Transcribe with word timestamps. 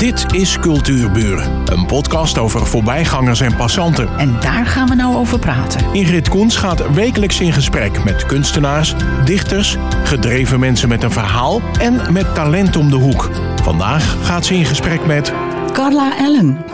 Dit 0.00 0.34
is 0.34 0.58
Cultuurburen, 0.58 1.62
een 1.64 1.86
podcast 1.86 2.38
over 2.38 2.66
voorbijgangers 2.66 3.40
en 3.40 3.56
passanten. 3.56 4.18
En 4.18 4.40
daar 4.40 4.66
gaan 4.66 4.88
we 4.88 4.94
nou 4.94 5.16
over 5.16 5.38
praten. 5.38 5.92
Ingrid 5.92 6.28
Koens 6.28 6.56
gaat 6.56 6.92
wekelijks 6.92 7.40
in 7.40 7.52
gesprek 7.52 8.04
met 8.04 8.26
kunstenaars, 8.26 8.94
dichters, 9.24 9.76
gedreven 10.04 10.60
mensen 10.60 10.88
met 10.88 11.02
een 11.02 11.10
verhaal 11.10 11.60
en 11.80 12.12
met 12.12 12.34
talent 12.34 12.76
om 12.76 12.90
de 12.90 12.96
hoek. 12.96 13.30
Vandaag 13.62 14.26
gaat 14.26 14.46
ze 14.46 14.54
in 14.54 14.64
gesprek 14.64 15.06
met 15.06 15.32
Carla 15.72 16.18
Ellen. 16.18 16.64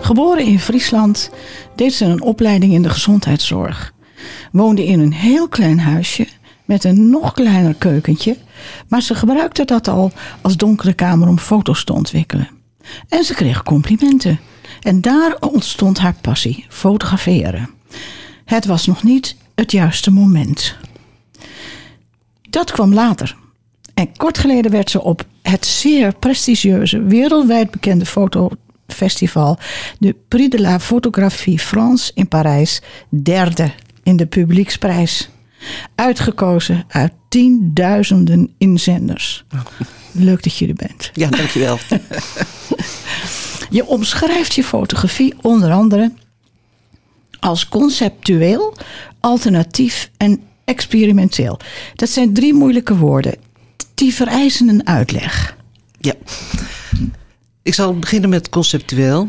Geboren 0.00 0.44
in 0.44 0.60
Friesland, 0.60 1.30
deed 1.74 1.92
ze 1.92 2.04
een 2.04 2.22
opleiding 2.22 2.72
in 2.72 2.82
de 2.82 2.90
gezondheidszorg. 2.90 3.92
Woonde 4.52 4.86
in 4.86 5.00
een 5.00 5.12
heel 5.12 5.48
klein 5.48 5.80
huisje 5.80 6.26
met 6.64 6.84
een 6.84 7.10
nog 7.10 7.32
kleiner 7.32 7.74
keukentje, 7.74 8.36
maar 8.88 9.02
ze 9.02 9.14
gebruikte 9.14 9.64
dat 9.64 9.88
al 9.88 10.12
als 10.40 10.56
donkere 10.56 10.92
kamer 10.92 11.28
om 11.28 11.38
foto's 11.38 11.84
te 11.84 11.92
ontwikkelen. 11.92 12.57
En 13.08 13.24
ze 13.24 13.34
kreeg 13.34 13.62
complimenten. 13.62 14.40
En 14.80 15.00
daar 15.00 15.36
ontstond 15.40 15.98
haar 15.98 16.14
passie, 16.20 16.66
fotograferen. 16.68 17.70
Het 18.44 18.66
was 18.66 18.86
nog 18.86 19.02
niet 19.02 19.36
het 19.54 19.72
juiste 19.72 20.10
moment. 20.10 20.76
Dat 22.50 22.70
kwam 22.70 22.94
later. 22.94 23.36
En 23.94 24.16
kort 24.16 24.38
geleden 24.38 24.70
werd 24.70 24.90
ze 24.90 25.02
op 25.02 25.24
het 25.42 25.66
zeer 25.66 26.14
prestigieuze, 26.14 27.02
wereldwijd 27.02 27.70
bekende 27.70 28.06
fotofestival, 28.06 29.58
de 29.98 30.16
Prix 30.28 30.48
de 30.48 30.60
la 30.60 30.80
Photographie 30.80 31.58
France 31.58 32.10
in 32.14 32.28
Parijs, 32.28 32.82
derde 33.08 33.70
in 34.02 34.16
de 34.16 34.26
publieksprijs. 34.26 35.28
Uitgekozen 35.94 36.84
uit 36.88 37.12
tienduizenden 37.28 38.54
inzenders. 38.58 39.44
Leuk 40.12 40.42
dat 40.42 40.56
je 40.56 40.66
er 40.66 40.74
bent. 40.74 41.10
Ja, 41.14 41.28
dankjewel. 41.28 41.78
Je 43.70 43.86
omschrijft 43.86 44.54
je 44.54 44.64
fotografie 44.64 45.34
onder 45.42 45.72
andere 45.72 46.12
als 47.40 47.68
conceptueel, 47.68 48.76
alternatief 49.20 50.10
en 50.16 50.40
experimenteel. 50.64 51.58
Dat 51.94 52.08
zijn 52.08 52.34
drie 52.34 52.54
moeilijke 52.54 52.96
woorden. 52.96 53.34
Die 53.94 54.14
vereisen 54.14 54.68
een 54.68 54.86
uitleg. 54.86 55.56
Ja. 56.00 56.14
Ik 57.62 57.74
zal 57.74 57.98
beginnen 57.98 58.30
met 58.30 58.48
conceptueel. 58.48 59.26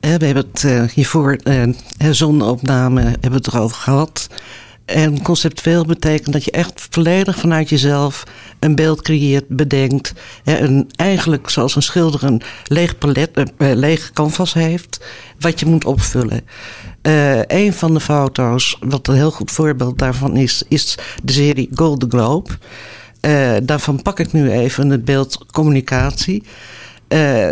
We 0.00 0.08
hebben 0.08 0.36
het 0.36 0.62
uh, 0.62 0.82
hiervoor, 0.82 1.38
uh, 1.44 1.62
zonneopname, 2.10 3.00
hebben 3.00 3.30
we 3.30 3.36
het 3.36 3.46
erover 3.46 3.76
gehad. 3.76 4.28
En 4.86 5.22
conceptueel 5.22 5.84
betekent 5.84 6.32
dat 6.32 6.44
je 6.44 6.50
echt 6.50 6.86
volledig 6.90 7.38
vanuit 7.38 7.68
jezelf 7.68 8.24
een 8.58 8.74
beeld 8.74 9.02
creëert, 9.02 9.48
bedenkt. 9.48 10.12
en 10.44 10.88
eigenlijk 10.96 11.50
zoals 11.50 11.76
een 11.76 11.82
schilder 11.82 12.24
een 12.24 12.42
leeg 12.64 12.98
palet, 12.98 13.30
een 13.32 13.50
eh, 13.56 13.74
leeg 13.74 14.10
canvas 14.12 14.52
heeft, 14.52 15.04
wat 15.38 15.60
je 15.60 15.66
moet 15.66 15.84
opvullen. 15.84 16.40
Uh, 17.02 17.42
een 17.46 17.72
van 17.72 17.94
de 17.94 18.00
foto's, 18.00 18.76
wat 18.80 19.08
een 19.08 19.14
heel 19.14 19.30
goed 19.30 19.50
voorbeeld 19.50 19.98
daarvan 19.98 20.36
is, 20.36 20.62
is 20.68 20.98
de 21.22 21.32
serie 21.32 21.68
Golden 21.74 22.10
Globe. 22.10 22.50
Daarvan 23.62 24.02
pak 24.02 24.18
ik 24.18 24.32
nu 24.32 24.50
even 24.50 24.90
het 24.90 25.04
beeld 25.04 25.46
communicatie. 25.52 26.42
Uh, 27.08 27.50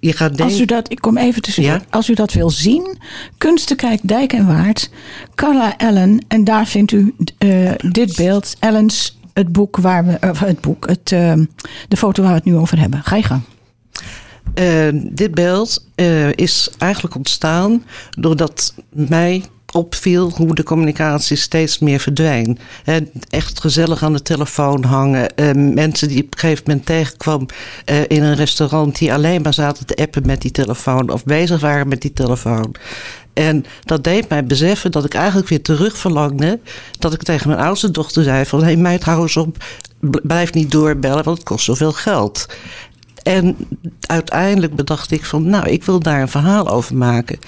je 0.00 0.12
gaat 0.12 0.28
denken... 0.28 0.44
Als 0.44 0.60
u 0.60 0.64
dat, 0.64 0.90
ik 0.90 1.00
kom 1.00 1.16
even 1.16 1.42
tussen. 1.42 1.62
Ja? 1.62 1.80
Als 1.90 2.08
u 2.08 2.14
dat 2.14 2.32
wil 2.32 2.50
zien, 2.50 2.98
Kunstenkijk 3.38 4.00
Dijk 4.02 4.32
en 4.32 4.46
Waard, 4.46 4.90
Carla 5.34 5.76
Ellen. 5.76 6.24
En 6.28 6.44
daar 6.44 6.66
vindt 6.66 6.92
u 6.92 7.14
uh, 7.38 7.70
dit 7.76 8.16
beeld, 8.16 8.56
Ellens, 8.58 9.18
het 9.32 9.52
boek 9.52 9.76
waar 9.76 10.06
we, 10.06 10.18
uh, 10.24 10.40
het 10.40 10.60
boek, 10.60 10.88
het, 10.88 11.10
uh, 11.10 11.32
de 11.88 11.96
foto 11.96 12.22
waar 12.22 12.30
we 12.30 12.36
het 12.36 12.46
nu 12.46 12.56
over 12.56 12.78
hebben. 12.78 13.02
Ga 13.02 13.16
je 13.16 13.22
gang. 13.22 13.42
dit 15.12 15.34
beeld 15.34 15.86
is 16.34 16.70
eigenlijk 16.78 17.14
ontstaan 17.14 17.84
doordat 18.10 18.74
mij 18.90 19.44
opviel 19.72 20.30
hoe 20.36 20.54
de 20.54 20.62
communicatie 20.62 21.36
steeds 21.36 21.78
meer 21.78 22.00
verdwijnt. 22.00 22.60
echt 23.28 23.60
gezellig 23.60 24.02
aan 24.02 24.12
de 24.12 24.22
telefoon 24.22 24.84
hangen. 24.84 25.32
Uh, 25.36 25.74
mensen 25.74 26.08
die 26.08 26.22
op 26.24 26.32
een 26.32 26.38
gegeven 26.38 26.64
moment 26.66 26.86
tegenkwam 26.86 27.46
uh, 27.90 28.00
in 28.08 28.22
een 28.22 28.34
restaurant... 28.34 28.98
die 28.98 29.12
alleen 29.12 29.42
maar 29.42 29.54
zaten 29.54 29.86
te 29.86 29.96
appen 29.96 30.26
met 30.26 30.42
die 30.42 30.50
telefoon... 30.50 31.10
of 31.10 31.24
bezig 31.24 31.60
waren 31.60 31.88
met 31.88 32.00
die 32.02 32.12
telefoon. 32.12 32.74
En 33.32 33.64
dat 33.84 34.04
deed 34.04 34.28
mij 34.28 34.44
beseffen 34.44 34.90
dat 34.90 35.04
ik 35.04 35.14
eigenlijk 35.14 35.48
weer 35.48 35.62
terug 35.62 35.98
verlangde. 35.98 36.58
Dat 36.98 37.12
ik 37.12 37.22
tegen 37.22 37.48
mijn 37.48 37.60
oudste 37.60 37.90
dochter 37.90 38.24
zei 38.24 38.46
van... 38.46 38.58
hé 38.58 38.64
hey, 38.64 38.76
meid, 38.76 39.04
hou 39.04 39.30
op, 39.34 39.64
blijf 40.00 40.52
niet 40.52 40.70
doorbellen, 40.70 41.24
want 41.24 41.38
het 41.38 41.46
kost 41.46 41.64
zoveel 41.64 41.92
geld. 41.92 42.46
En 43.22 43.56
uiteindelijk 44.00 44.74
bedacht 44.74 45.10
ik 45.10 45.24
van, 45.24 45.48
nou, 45.48 45.68
ik 45.68 45.84
wil 45.84 45.98
daar 45.98 46.20
een 46.20 46.28
verhaal 46.28 46.68
over 46.68 46.96
maken 46.96 47.38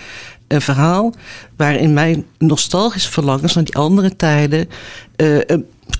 een 0.52 0.62
verhaal 0.62 1.14
waarin 1.56 1.92
mijn 1.92 2.26
nostalgische 2.38 3.10
verlangens 3.10 3.54
naar 3.54 3.64
die 3.64 3.74
andere 3.74 4.16
tijden 4.16 4.68
uh, 5.16 5.38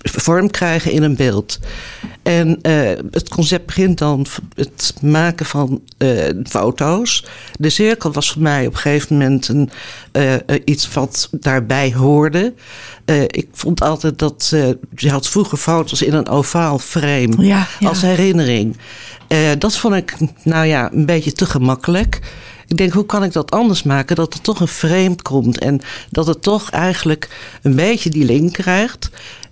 vorm 0.03 0.51
krijgen 0.51 0.93
in 0.93 1.03
een 1.03 1.17
beeld. 1.17 1.59
En 2.23 2.59
uh, 2.63 2.91
het 3.11 3.29
concept 3.29 3.67
begint 3.67 3.99
dan 3.99 4.27
het 4.55 4.95
maken 5.03 5.47
van 5.47 5.83
uh, 5.99 6.29
foto's. 6.45 7.25
De 7.59 7.71
cirkel 7.71 8.13
was 8.13 8.31
voor 8.31 8.43
mij 8.43 8.67
op 8.67 8.73
een 8.73 8.79
gegeven 8.79 9.17
moment 9.17 9.49
een, 9.49 9.71
uh, 10.13 10.35
iets 10.65 10.93
wat 10.93 11.29
daarbij 11.33 11.93
hoorde. 11.93 12.55
ik 13.27 13.49
vond 13.53 13.81
altijd 13.81 14.19
dat 14.19 14.49
je 14.97 15.11
had 15.11 15.29
vroeger 15.29 15.59
foto's 15.59 16.03
in 16.03 16.15
een 16.15 16.29
ovaal 16.29 16.79
frame 16.79 17.35
ja, 17.39 17.67
ja. 17.79 17.89
als 17.89 18.03
herinnering. 18.03 18.77
dat 19.59 19.77
vond 19.77 19.95
ik, 19.95 20.17
nou 20.43 20.67
ja, 20.67 20.93
een 20.93 21.07
beetje 21.07 21.33
te 21.33 21.47
gemakkelijk. 21.47 22.21
Ik 22.73 22.79
denk, 22.79 22.93
hoe 22.93 23.07
kan 23.07 23.25
ik 23.25 23.33
dat 23.33 23.51
anders 23.51 23.83
maken? 23.83 24.17
Dat 24.17 24.35
er 24.35 24.41
toch 24.41 24.61
een 24.61 24.69
vreemd 24.69 25.23
komt. 25.23 25.59
En 25.59 25.81
dat 26.11 26.27
het 26.27 26.43
toch 26.43 26.71
eigenlijk 26.71 27.29
een 27.63 27.75
beetje 27.75 28.11
die 28.11 28.25
link 28.25 28.53
krijgt. 28.53 29.11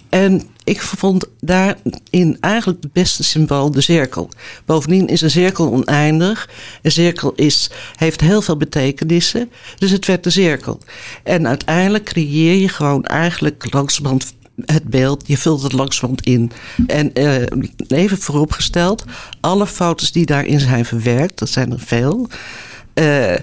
En 0.08 0.42
ik 0.64 0.82
vond 0.82 1.24
daarin 1.40 2.36
eigenlijk 2.40 2.82
het 2.82 2.92
beste 2.92 3.22
symbool 3.22 3.70
de 3.70 3.80
cirkel. 3.80 4.28
Bovendien 4.64 5.06
is 5.06 5.20
een 5.20 5.30
cirkel 5.30 5.72
oneindig. 5.72 6.48
Een 6.82 6.92
cirkel 6.92 7.32
is, 7.34 7.70
heeft 7.94 8.20
heel 8.20 8.42
veel 8.42 8.56
betekenissen. 8.56 9.50
Dus 9.78 9.90
het 9.90 10.06
werd 10.06 10.24
de 10.24 10.30
cirkel. 10.30 10.80
En 11.22 11.46
uiteindelijk 11.46 12.04
creëer 12.04 12.54
je 12.54 12.68
gewoon 12.68 13.04
eigenlijk 13.04 13.72
langzamerhand 13.72 14.32
het 14.64 14.84
beeld, 14.84 15.22
je 15.26 15.36
vult 15.36 15.62
het 15.62 15.72
langzamerhand 15.72 16.26
in. 16.26 16.52
En 16.86 17.10
uh, 17.14 17.42
even 17.88 18.18
vooropgesteld, 18.18 19.04
alle 19.40 19.66
foto's 19.66 20.12
die 20.12 20.26
daarin 20.26 20.60
zijn 20.60 20.84
verwerkt, 20.84 21.38
dat 21.38 21.48
zijn 21.48 21.72
er 21.72 21.80
veel. 21.80 22.28
Uh, 23.00 23.34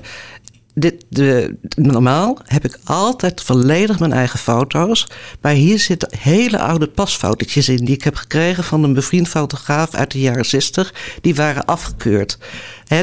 dit, 0.79 1.05
de, 1.09 1.57
normaal 1.75 2.37
heb 2.43 2.65
ik 2.65 2.79
altijd 2.83 3.41
volledig 3.41 3.99
mijn 3.99 4.13
eigen 4.13 4.39
foto's. 4.39 5.07
Maar 5.41 5.51
hier 5.51 5.79
zitten 5.79 6.09
hele 6.19 6.59
oude 6.59 6.87
pasfotootjes 6.87 7.69
in. 7.69 7.85
Die 7.85 7.95
ik 7.95 8.03
heb 8.03 8.15
gekregen 8.15 8.63
van 8.63 8.83
een 8.83 8.93
bevriend 8.93 9.27
fotograaf 9.27 9.93
uit 9.93 10.11
de 10.11 10.19
jaren 10.19 10.45
60. 10.45 10.93
Die 11.21 11.35
waren 11.35 11.65
afgekeurd. 11.65 12.37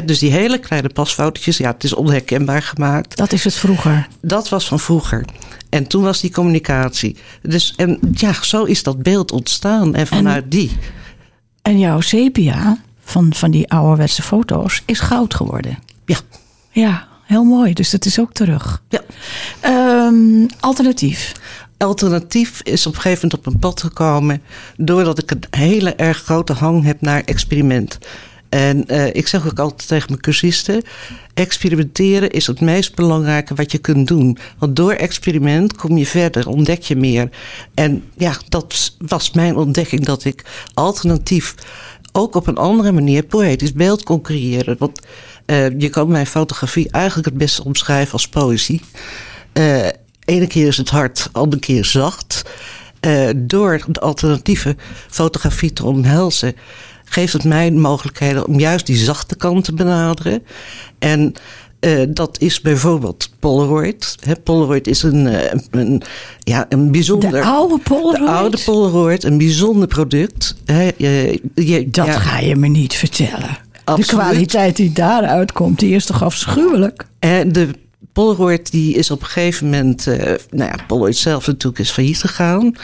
dus 0.05 0.19
die 0.19 0.31
hele 0.31 0.59
kleine 0.59 0.89
pasfotootjes, 0.89 1.57
ja, 1.57 1.71
het 1.71 1.83
is 1.83 1.93
onherkenbaar 1.93 2.61
gemaakt. 2.61 3.17
Dat 3.17 3.31
is 3.31 3.43
het 3.43 3.55
vroeger. 3.55 4.07
Dat 4.21 4.49
was 4.49 4.67
van 4.67 4.79
vroeger. 4.79 5.25
En 5.69 5.87
toen 5.87 6.03
was 6.03 6.21
die 6.21 6.31
communicatie. 6.31 7.17
Dus 7.41 7.73
en 7.75 7.99
ja, 8.11 8.33
zo 8.43 8.63
is 8.63 8.83
dat 8.83 9.03
beeld 9.03 9.31
ontstaan. 9.31 9.95
En 9.95 10.07
vanuit 10.07 10.43
en, 10.43 10.49
die. 10.49 10.71
En 11.61 11.79
jouw 11.79 12.01
sepia 12.01 12.81
van, 13.03 13.33
van 13.33 13.51
die 13.51 13.71
ouderwetse 13.71 14.21
foto's 14.21 14.81
is 14.85 14.99
goud 14.99 15.33
geworden. 15.33 15.77
Ja. 16.05 16.17
Ja, 16.75 17.07
heel 17.23 17.43
mooi. 17.43 17.73
Dus 17.73 17.89
dat 17.89 18.05
is 18.05 18.19
ook 18.19 18.33
terug. 18.33 18.81
Ja. 18.89 19.01
Um, 20.07 20.45
alternatief. 20.59 21.31
Alternatief 21.77 22.61
is 22.63 22.85
op 22.85 22.95
een 22.95 23.01
gegeven 23.01 23.27
moment 23.27 23.47
op 23.47 23.53
een 23.53 23.59
pad 23.59 23.81
gekomen. 23.81 24.41
doordat 24.77 25.21
ik 25.21 25.31
een 25.31 25.43
hele 25.49 25.93
erg 25.93 26.17
grote 26.17 26.53
hang 26.53 26.83
heb 26.83 27.01
naar 27.01 27.21
experiment. 27.25 27.97
En 28.49 28.83
uh, 28.87 29.07
ik 29.07 29.27
zeg 29.27 29.47
ook 29.47 29.59
altijd 29.59 29.87
tegen 29.87 30.05
mijn 30.09 30.21
cursisten: 30.21 30.83
experimenteren 31.33 32.31
is 32.31 32.47
het 32.47 32.61
meest 32.61 32.95
belangrijke 32.95 33.55
wat 33.55 33.71
je 33.71 33.77
kunt 33.77 34.07
doen. 34.07 34.37
Want 34.57 34.75
door 34.75 34.93
experiment 34.93 35.75
kom 35.75 35.97
je 35.97 36.05
verder, 36.05 36.47
ontdek 36.47 36.81
je 36.81 36.95
meer. 36.95 37.29
En 37.73 38.03
ja, 38.17 38.37
dat 38.49 38.95
was 38.97 39.31
mijn 39.31 39.55
ontdekking 39.55 40.05
dat 40.05 40.25
ik 40.25 40.43
alternatief 40.73 41.55
ook 42.11 42.35
op 42.35 42.47
een 42.47 42.57
andere 42.57 42.91
manier 42.91 43.23
poëtisch 43.23 43.73
beeld 43.73 44.03
kon 44.03 44.21
creëren. 44.21 44.75
Want 44.79 44.99
uh, 45.45 45.79
je 45.79 45.89
kan 45.89 46.07
mijn 46.07 46.27
fotografie 46.27 46.89
eigenlijk 46.91 47.27
het 47.27 47.37
beste 47.37 47.63
omschrijven 47.63 48.13
als 48.13 48.27
poëzie. 48.27 48.81
Uh, 49.53 49.87
ene 50.25 50.47
keer 50.47 50.67
is 50.67 50.77
het 50.77 50.89
hard, 50.89 51.29
andere 51.31 51.61
keer 51.61 51.85
zacht. 51.85 52.43
Uh, 53.01 53.29
door 53.35 53.83
de 53.87 53.99
alternatieve 53.99 54.75
fotografie 55.09 55.73
te 55.73 55.85
omhelzen, 55.85 56.55
geeft 57.05 57.33
het 57.33 57.43
mij 57.43 57.71
mogelijkheden 57.71 58.47
om 58.47 58.59
juist 58.59 58.85
die 58.85 58.97
zachte 58.97 59.35
kant 59.35 59.63
te 59.63 59.73
benaderen. 59.73 60.43
En 60.99 61.33
uh, 61.79 62.03
dat 62.09 62.39
is 62.39 62.61
bijvoorbeeld 62.61 63.29
Polaroid. 63.39 64.15
He, 64.19 64.35
Polaroid 64.35 64.87
is 64.87 65.03
een, 65.03 65.29
een, 65.71 66.01
ja, 66.39 66.65
een 66.69 66.91
bijzonder. 66.91 67.31
De 67.31 67.43
oude 67.43 67.77
Polaroid? 67.77 68.27
De 68.27 68.33
oude 68.33 68.57
Polaroid, 68.65 69.23
een 69.23 69.37
bijzonder 69.37 69.87
product. 69.87 70.55
je, 70.97 71.87
dat 71.91 72.05
ja, 72.05 72.19
ga 72.19 72.39
je 72.39 72.55
me 72.55 72.67
niet 72.67 72.93
vertellen. 72.93 73.64
Absoluut. 73.85 74.09
De 74.09 74.15
kwaliteit 74.15 74.75
die 74.75 74.91
daaruit 74.91 75.51
komt, 75.51 75.79
die 75.79 75.95
is 75.95 76.05
toch 76.05 76.23
afschuwelijk? 76.23 77.05
En 77.19 77.51
de 77.51 77.69
Polaroid 78.13 78.71
die 78.71 78.95
is 78.95 79.11
op 79.11 79.21
een 79.21 79.27
gegeven 79.27 79.69
moment... 79.69 80.07
eh, 80.07 80.33
nou 80.49 80.69
ja, 80.71 80.75
Polaroid 80.87 81.17
zelf 81.17 81.47
natuurlijk 81.47 81.79
is 81.79 81.91
failliet 81.91 82.19
gegaan. 82.19 82.75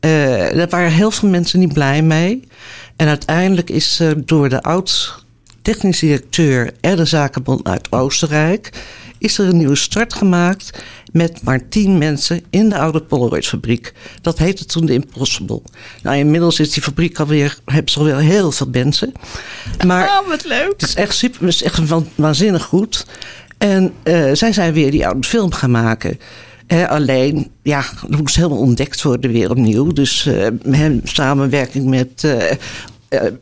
Eh, 0.00 0.10
daar 0.54 0.68
waren 0.68 0.90
heel 0.90 1.10
veel 1.10 1.28
mensen 1.28 1.58
niet 1.58 1.72
blij 1.72 2.02
mee. 2.02 2.48
En 2.96 3.08
uiteindelijk 3.08 3.70
is 3.70 4.00
door 4.16 4.48
de 4.48 4.62
oud-technisch 4.62 5.98
directeur... 5.98 6.72
en 6.80 6.96
de 6.96 7.04
zakenbond 7.04 7.68
uit 7.68 7.92
Oostenrijk... 7.92 8.70
is 9.18 9.38
er 9.38 9.48
een 9.48 9.56
nieuwe 9.56 9.76
start 9.76 10.14
gemaakt 10.14 10.82
met 11.12 11.42
maar 11.42 11.68
tien 11.68 11.98
mensen 11.98 12.44
in 12.50 12.68
de 12.68 12.78
oude 12.78 13.00
Polaroid-fabriek. 13.02 13.92
Dat 14.20 14.38
heette 14.38 14.64
toen 14.64 14.86
de 14.86 14.92
Impossible. 14.92 15.62
Nou, 16.02 16.16
inmiddels 16.16 16.60
is 16.60 16.70
die 16.70 16.82
fabriek 16.82 17.18
alweer, 17.20 17.58
hebben 17.64 17.92
ze 17.92 17.98
alweer 17.98 18.16
heel 18.18 18.52
veel 18.52 18.68
mensen. 18.72 19.12
Maar 19.86 20.08
Oh, 20.22 20.28
wat 20.28 20.44
leuk. 20.44 20.72
het 20.76 20.82
is 20.82 20.94
echt 20.94 21.14
super, 21.16 21.40
het 21.40 21.54
is 21.54 21.62
echt 21.62 21.88
wa- 21.88 22.02
waanzinnig 22.14 22.62
goed. 22.64 23.06
En 23.58 23.92
eh, 24.02 24.30
zij 24.32 24.52
zijn 24.52 24.72
weer 24.72 24.90
die 24.90 25.06
oude 25.06 25.26
film 25.28 25.52
gaan 25.52 25.70
maken. 25.70 26.18
Alleen, 26.88 27.50
ja, 27.62 27.84
het 28.00 28.18
moest 28.20 28.36
helemaal 28.36 28.58
ontdekt 28.58 29.02
worden 29.02 29.32
weer 29.32 29.50
opnieuw. 29.50 29.92
Dus 29.92 30.26
eh, 30.26 30.90
samenwerking 31.02 31.84
met 31.86 32.24
eh, 32.24 32.56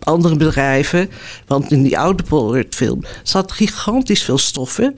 andere 0.03 0.37
bedrijven. 0.37 1.11
Want 1.47 1.71
in 1.71 1.83
die 1.83 1.99
oude 1.99 2.23
Polaroid-film 2.23 3.03
zat 3.23 3.53
gigantisch 3.53 4.23
veel 4.23 4.39
stoffen. 4.39 4.95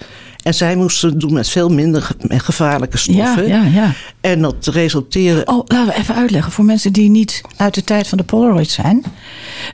En 0.46 0.54
zij 0.54 0.76
moesten 0.76 1.08
het 1.10 1.20
doen 1.20 1.32
met 1.32 1.48
veel 1.48 1.68
minder 1.68 2.08
gevaarlijke 2.28 2.96
Ja, 3.02 3.02
stoffen. 3.24 3.48
ja, 3.48 3.62
ja. 3.64 3.92
En 4.20 4.42
dat 4.42 4.66
resulteerde... 4.66 5.44
Oh, 5.44 5.64
laten 5.66 5.86
we 5.86 5.98
even 6.00 6.14
uitleggen 6.14 6.52
voor 6.52 6.64
mensen 6.64 6.92
die 6.92 7.10
niet 7.10 7.40
uit 7.56 7.74
de 7.74 7.84
tijd 7.84 8.08
van 8.08 8.18
de 8.18 8.24
Polaroid 8.24 8.70
zijn. 8.70 9.04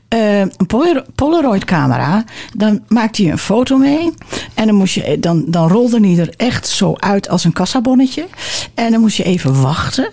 Eh, 0.09 0.39
een 0.41 0.67
Pol- 0.67 1.03
Polaroid-camera, 1.15 2.25
dan 2.57 2.83
maakte 2.89 3.23
je 3.25 3.31
een 3.31 3.39
foto 3.39 3.77
mee. 3.77 4.13
En 4.55 4.67
dan, 4.67 4.75
moest 4.75 4.95
je, 4.95 5.17
dan, 5.21 5.45
dan 5.47 5.69
rolde 5.69 6.01
die 6.01 6.21
er 6.21 6.35
echt 6.37 6.69
zo 6.69 6.95
uit 6.97 7.29
als 7.29 7.45
een 7.45 7.53
kassabonnetje. 7.53 8.27
En 8.75 8.91
dan 8.91 9.01
moest 9.01 9.17
je 9.17 9.25
even 9.25 9.61
wachten. 9.63 10.11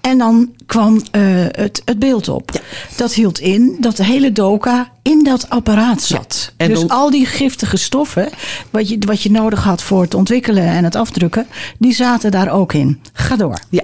En 0.00 0.18
dan 0.18 0.50
kwam 0.66 1.00
eh, 1.10 1.22
het, 1.50 1.82
het 1.84 1.98
beeld 1.98 2.28
op. 2.28 2.60
Dat 2.96 3.14
hield 3.14 3.38
in 3.38 3.76
dat 3.80 3.96
de 3.96 4.04
hele 4.04 4.32
doka 4.32 4.90
in 5.02 5.24
dat 5.24 5.50
apparaat 5.50 6.02
zat. 6.02 6.52
en 6.56 6.68
dus 6.68 6.78
dan- 6.80 6.88
al 6.88 7.10
die 7.10 7.26
giftige 7.26 7.76
stoffen, 7.76 8.28
wat 8.70 8.88
je, 8.88 8.96
wat 9.06 9.22
je 9.22 9.30
nodig 9.30 9.64
had 9.64 9.82
voor 9.82 10.02
het 10.02 10.14
ontwikkelen 10.14 10.64
en 10.64 10.84
het 10.84 10.94
afdrukken, 10.94 11.46
die 11.78 11.94
zaten 11.94 12.30
daar 12.30 12.50
ook 12.50 12.72
in. 12.72 13.00
Ga 13.12 13.36
door. 13.36 13.58
Ja. 13.68 13.82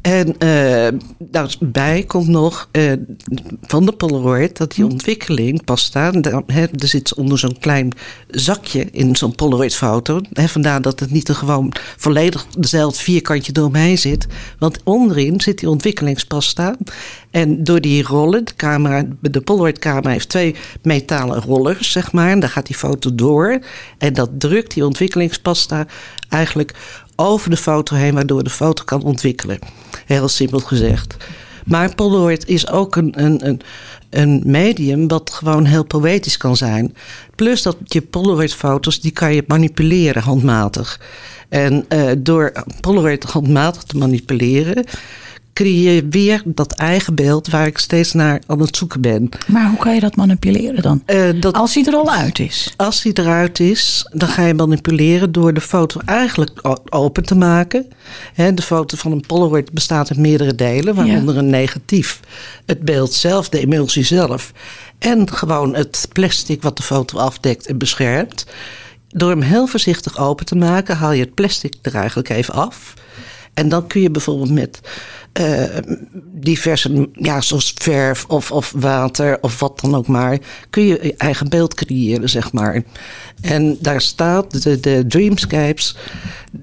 En 0.00 0.38
eh 0.38 0.88
daarbij 1.18 2.02
komt 2.02 2.28
nog 2.28 2.68
eh, 2.70 2.92
van 3.62 3.86
de 3.86 3.92
Polaroid 3.92 4.56
dat 4.56 4.74
die 4.74 4.84
ontwikkeling 4.84 5.64
pas. 5.64 5.90
Er 5.94 6.70
zit 6.78 7.14
onder 7.14 7.38
zo'n 7.38 7.58
klein 7.58 7.92
zakje 8.28 8.88
in 8.90 9.16
zo'n 9.16 9.34
Polaroid-foto. 9.34 10.20
Vandaar 10.32 10.82
dat 10.82 11.00
het 11.00 11.10
niet 11.10 11.28
er 11.28 11.34
gewoon 11.34 11.72
volledig 11.96 12.46
dezelfde 12.46 13.02
vierkantje 13.02 13.52
doorheen 13.52 13.98
zit. 13.98 14.26
Want 14.58 14.78
onderin 14.84 15.40
zit 15.40 15.58
die 15.58 15.70
ontwikkelingspasta. 15.70 16.76
En 17.30 17.64
door 17.64 17.80
die 17.80 18.02
rollen, 18.02 18.44
de, 18.44 18.54
camera, 18.56 19.04
de 19.20 19.40
Polaroid-camera 19.40 20.10
heeft 20.10 20.28
twee 20.28 20.54
metalen 20.82 21.40
rollers, 21.40 21.92
zeg 21.92 22.12
maar. 22.12 22.30
En 22.30 22.40
daar 22.40 22.50
gaat 22.50 22.66
die 22.66 22.76
foto 22.76 23.14
door. 23.14 23.58
En 23.98 24.12
dat 24.12 24.30
drukt 24.38 24.74
die 24.74 24.84
ontwikkelingspasta 24.84 25.86
eigenlijk 26.28 26.74
over 27.20 27.50
de 27.50 27.56
foto 27.56 27.94
heen, 27.94 28.14
waardoor 28.14 28.42
de 28.42 28.50
foto 28.50 28.84
kan 28.84 29.02
ontwikkelen. 29.02 29.58
Heel 30.06 30.28
simpel 30.28 30.58
gezegd. 30.58 31.16
Maar 31.64 31.94
Polaroid 31.94 32.46
is 32.46 32.70
ook 32.70 32.96
een, 32.96 33.24
een, 33.24 33.46
een, 33.46 33.60
een 34.10 34.42
medium 34.44 35.08
wat 35.08 35.30
gewoon 35.30 35.64
heel 35.64 35.84
poëtisch 35.84 36.36
kan 36.36 36.56
zijn. 36.56 36.94
Plus 37.34 37.62
dat 37.62 37.76
je 37.84 38.02
Polaroid-foto's, 38.02 39.00
die 39.00 39.10
kan 39.10 39.34
je 39.34 39.44
manipuleren 39.46 40.22
handmatig. 40.22 41.00
En 41.48 41.84
eh, 41.88 42.10
door 42.18 42.52
Polaroid 42.80 43.24
handmatig 43.24 43.82
te 43.82 43.96
manipuleren, 43.96 44.84
creëer 45.58 45.94
je 45.94 46.06
weer 46.10 46.42
dat 46.44 46.72
eigen 46.72 47.14
beeld 47.14 47.48
waar 47.48 47.66
ik 47.66 47.78
steeds 47.78 48.12
naar 48.12 48.42
aan 48.46 48.60
het 48.60 48.76
zoeken 48.76 49.00
ben. 49.00 49.28
Maar 49.46 49.68
hoe 49.68 49.78
kan 49.78 49.94
je 49.94 50.00
dat 50.00 50.16
manipuleren 50.16 50.82
dan? 50.82 51.02
Eh, 51.06 51.28
dat 51.40 51.54
Als 51.54 51.74
hij 51.74 51.84
er 51.84 51.94
al 51.94 52.10
uit 52.10 52.38
is. 52.38 52.74
als 52.76 53.02
die 53.02 53.18
eruit 53.18 53.60
is, 53.60 54.08
dan 54.12 54.28
ga 54.28 54.46
je 54.46 54.54
manipuleren 54.54 55.32
door 55.32 55.52
de 55.52 55.60
foto 55.60 56.00
eigenlijk 56.04 56.78
open 56.88 57.22
te 57.22 57.34
maken. 57.34 57.86
De 58.54 58.62
foto 58.62 58.96
van 58.96 59.12
een 59.12 59.26
Polaroid 59.26 59.72
bestaat 59.72 60.10
uit 60.10 60.18
meerdere 60.18 60.54
delen, 60.54 60.94
waaronder 60.94 61.36
een 61.36 61.50
negatief, 61.50 62.20
het 62.66 62.80
beeld 62.80 63.12
zelf, 63.12 63.48
de 63.48 63.60
emulsie 63.60 64.04
zelf 64.04 64.52
en 64.98 65.32
gewoon 65.32 65.74
het 65.74 66.08
plastic 66.12 66.62
wat 66.62 66.76
de 66.76 66.82
foto 66.82 67.18
afdekt 67.18 67.66
en 67.66 67.78
beschermt. 67.78 68.46
Door 69.08 69.30
hem 69.30 69.42
heel 69.42 69.66
voorzichtig 69.66 70.18
open 70.18 70.46
te 70.46 70.56
maken, 70.56 70.96
haal 70.96 71.12
je 71.12 71.20
het 71.22 71.34
plastic 71.34 71.74
er 71.82 71.94
eigenlijk 71.94 72.28
even 72.28 72.54
af. 72.54 72.94
En 73.54 73.68
dan 73.68 73.86
kun 73.86 74.00
je 74.00 74.10
bijvoorbeeld 74.10 74.50
met 74.50 74.80
eh, 75.38 75.78
diverse, 76.32 77.08
ja, 77.12 77.40
zoals 77.40 77.74
verf 77.76 78.24
of, 78.24 78.52
of 78.52 78.72
water 78.76 79.38
of 79.40 79.60
wat 79.60 79.80
dan 79.80 79.94
ook 79.94 80.06
maar, 80.06 80.38
kun 80.70 80.82
je 80.82 80.98
je 81.02 81.14
eigen 81.16 81.48
beeld 81.48 81.74
creëren, 81.74 82.28
zeg 82.28 82.52
maar. 82.52 82.82
En 83.40 83.76
daar 83.80 84.00
staat, 84.00 84.62
de, 84.62 84.80
de 84.80 85.04
Dreamscapes 85.08 85.96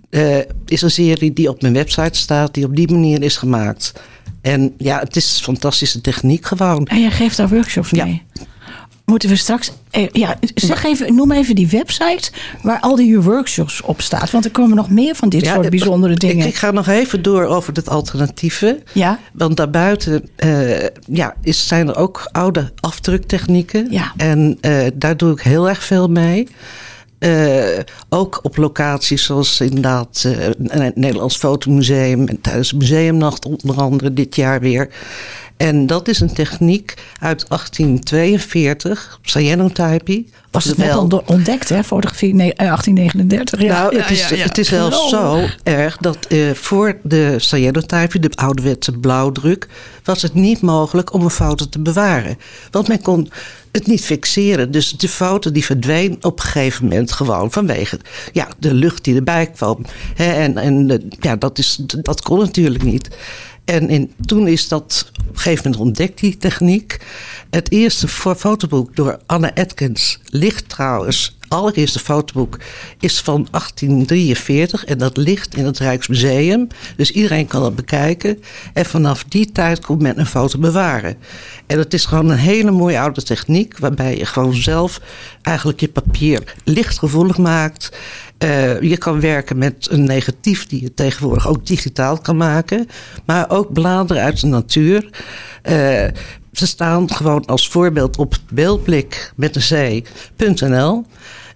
eh, 0.10 0.38
is 0.66 0.82
een 0.82 0.92
serie 0.92 1.34
die 1.34 1.50
op 1.50 1.62
mijn 1.62 1.74
website 1.74 2.18
staat, 2.18 2.54
die 2.54 2.66
op 2.66 2.76
die 2.76 2.92
manier 2.92 3.24
is 3.24 3.38
gemaakt. 3.38 3.94
En 4.42 4.74
ja, 4.78 5.00
het 5.00 5.16
is 5.16 5.40
fantastische 5.44 6.02
techniek 6.02 6.46
gewoon. 6.46 6.86
En 6.86 7.02
jij 7.02 7.12
geeft 7.12 7.38
daar 7.38 7.50
workshops 7.50 7.90
Ja. 7.90 8.08
Moeten 9.06 9.30
we 9.30 9.36
straks. 9.36 9.72
eh, 9.92 10.08
ja, 10.12 10.36
zeg 10.56 10.84
even, 10.84 11.16
noem 11.16 11.32
even 11.32 11.56
die 11.56 11.68
website 11.68 12.32
waar 12.62 12.80
al 12.80 12.96
die 12.96 13.20
workshops 13.22 13.82
op 13.82 14.02
staat. 14.02 14.32
Want 14.32 14.46
er 14.46 14.52
komen 14.52 14.76
nog 14.76 14.90
meer 14.90 15.16
van 15.16 15.30
dit 15.30 15.42
Ja, 15.42 15.52
soort 15.52 15.62
het- 15.62 15.70
bijzondere 15.70 16.14
ik- 16.14 16.20
dingen. 16.20 16.48
Ik, 16.48 16.56
ga 16.56 16.72
nog 16.72 16.88
even 16.88 17.22
door 17.22 17.44
over 17.46 17.74
het 17.74 17.90
alternatieve. 17.90 18.80
Ja. 18.92 19.20
Want 19.34 19.58
daarbuiten 19.58 20.30
eh, 20.36 20.84
ja, 21.12 21.36
is, 21.42 21.68
zijn 21.68 21.88
er 21.88 21.96
ook 21.98 22.30
oude 22.32 22.72
afdruktechnieken. 22.80 23.88
Ja. 23.90 24.14
En 24.18 24.58
eh, 24.62 24.86
daar 24.94 25.18
doe 25.18 25.32
ik 25.32 25.42
heel 25.42 25.70
erg 25.70 25.84
veel 25.84 26.08
mee. 26.08 26.48
Eh, 27.20 27.64
ook 28.10 28.40
op 28.44 28.58
locaties 28.58 29.24
zoals 29.26 29.62
inderdaad 29.62 30.24
eh, 30.28 30.46
het 30.80 30.96
Nederlands 30.96 31.38
Fotomuseum 31.38 32.28
en 32.28 32.42
tijdens 32.42 32.70
de 32.70 32.78
museumnacht 32.78 33.46
onder 33.46 33.76
andere 33.82 34.14
dit 34.14 34.36
jaar 34.36 34.60
weer. 34.60 34.90
En 35.58 35.88
dat 35.88 36.08
is 36.08 36.20
een 36.20 36.34
techniek 36.34 36.94
uit 37.20 37.46
1842, 37.48 39.20
cyanotypie. 39.22 40.30
Was 40.52 40.66
het 40.66 40.78
net 40.78 40.92
al 40.92 41.24
ontdekt, 41.26 41.70
hè? 41.70 41.84
Fotografie 41.84 42.34
nee, 42.34 42.54
eh, 42.54 42.66
1839. 42.66 43.62
Ja. 43.62 43.68
nou, 43.68 43.98
het 43.98 44.10
is, 44.10 44.30
ja, 44.30 44.36
ja. 44.36 44.44
Het 44.44 44.58
is 44.58 44.68
zelfs 44.68 45.10
zo 45.10 45.46
erg 45.64 45.98
dat 45.98 46.26
eh, 46.26 46.52
voor 46.54 46.98
de 47.04 47.36
cyanotype, 47.38 48.20
de 48.20 48.30
ouderwetse 48.36 48.92
blauwdruk, 48.92 49.68
was 50.04 50.22
het 50.22 50.34
niet 50.34 50.62
mogelijk 50.62 51.14
om 51.14 51.22
een 51.22 51.30
foto 51.30 51.66
te 51.70 51.80
bewaren. 51.80 52.38
Want 52.72 52.88
men 52.88 53.02
kon 53.02 53.30
het 53.72 53.88
niet 53.88 54.06
fixeren. 54.06 54.72
Dus 54.72 54.92
de 54.92 55.10
foto 55.10 55.52
die 55.52 55.66
verdween 55.66 56.18
op 56.22 56.40
een 56.40 56.46
gegeven 56.46 56.84
moment 56.84 57.12
gewoon 57.12 57.52
vanwege 57.52 58.00
ja, 58.32 58.48
de 58.58 58.74
lucht 58.74 59.04
die 59.04 59.16
erbij 59.16 59.46
kwam. 59.46 59.86
En 60.16 60.58
en 60.58 60.92
eh, 60.92 60.98
ja, 61.20 61.36
dat, 61.36 61.58
is, 61.58 61.80
dat 61.86 62.22
kon 62.22 62.40
natuurlijk 62.40 62.84
niet. 62.84 63.10
En 63.66 64.12
toen 64.26 64.48
is 64.48 64.68
dat 64.68 65.12
op 65.20 65.28
een 65.30 65.38
gegeven 65.40 65.64
moment 65.64 65.82
ontdekt, 65.82 66.20
die 66.20 66.38
techniek. 66.38 67.00
Het 67.50 67.72
eerste 67.72 68.08
fo- 68.08 68.36
fotoboek 68.36 68.96
door 68.96 69.20
Anne 69.26 69.56
Atkins 69.56 70.20
ligt 70.30 70.70
trouwens. 70.70 71.38
Allereerste 71.48 72.00
fotoboek 72.00 72.60
is 73.00 73.20
van 73.20 73.48
1843 73.52 74.86
en 74.86 74.98
dat 74.98 75.18
ligt 75.18 75.56
in 75.56 75.66
het 75.66 75.80
Rijksmuseum. 75.80 76.68
Dus 76.98 77.12
iedereen 77.12 77.48
kan 77.48 77.62
dat 77.62 77.76
bekijken. 77.76 78.42
En 78.74 78.86
vanaf 78.86 79.24
die 79.24 79.52
tijd 79.52 79.86
kon 79.86 80.02
men 80.02 80.20
een 80.20 80.26
foto 80.26 80.60
bewaren. 80.60 81.18
En 81.68 81.78
het 81.78 81.94
is 81.94 82.06
gewoon 82.06 82.30
een 82.30 82.38
hele 82.38 82.72
mooie 82.72 83.00
oude 83.00 83.24
techniek 83.24 83.78
waarbij 83.78 84.18
je 84.18 84.26
gewoon 84.26 84.56
zelf 84.56 85.02
eigenlijk 85.42 85.80
je 85.80 85.88
papier 85.90 86.56
lichtgevoelig 86.64 87.38
maakt. 87.38 87.98
Eh, 88.38 88.82
je 88.82 88.98
kan 88.98 89.20
werken 89.20 89.58
met 89.58 89.88
een 89.90 90.04
negatief 90.04 90.68
die 90.68 90.82
je 90.82 90.94
tegenwoordig 90.94 91.48
ook 91.48 91.66
digitaal 91.66 92.18
kan 92.18 92.38
maken. 92.38 92.88
Maar 93.26 93.50
ook 93.50 93.74
bladeren 93.74 94.24
uit 94.24 94.42
de 94.42 94.48
natuur. 94.48 95.10
Eh, 95.62 96.06
ze 96.52 96.68
staan 96.68 97.12
gewoon 97.12 97.46
als 97.46 97.70
voorbeeld 97.70 98.18
op 98.18 98.36
beeldblik 98.50 99.34
met 99.36 99.72
een 99.72 100.04
c.nl. 100.46 101.06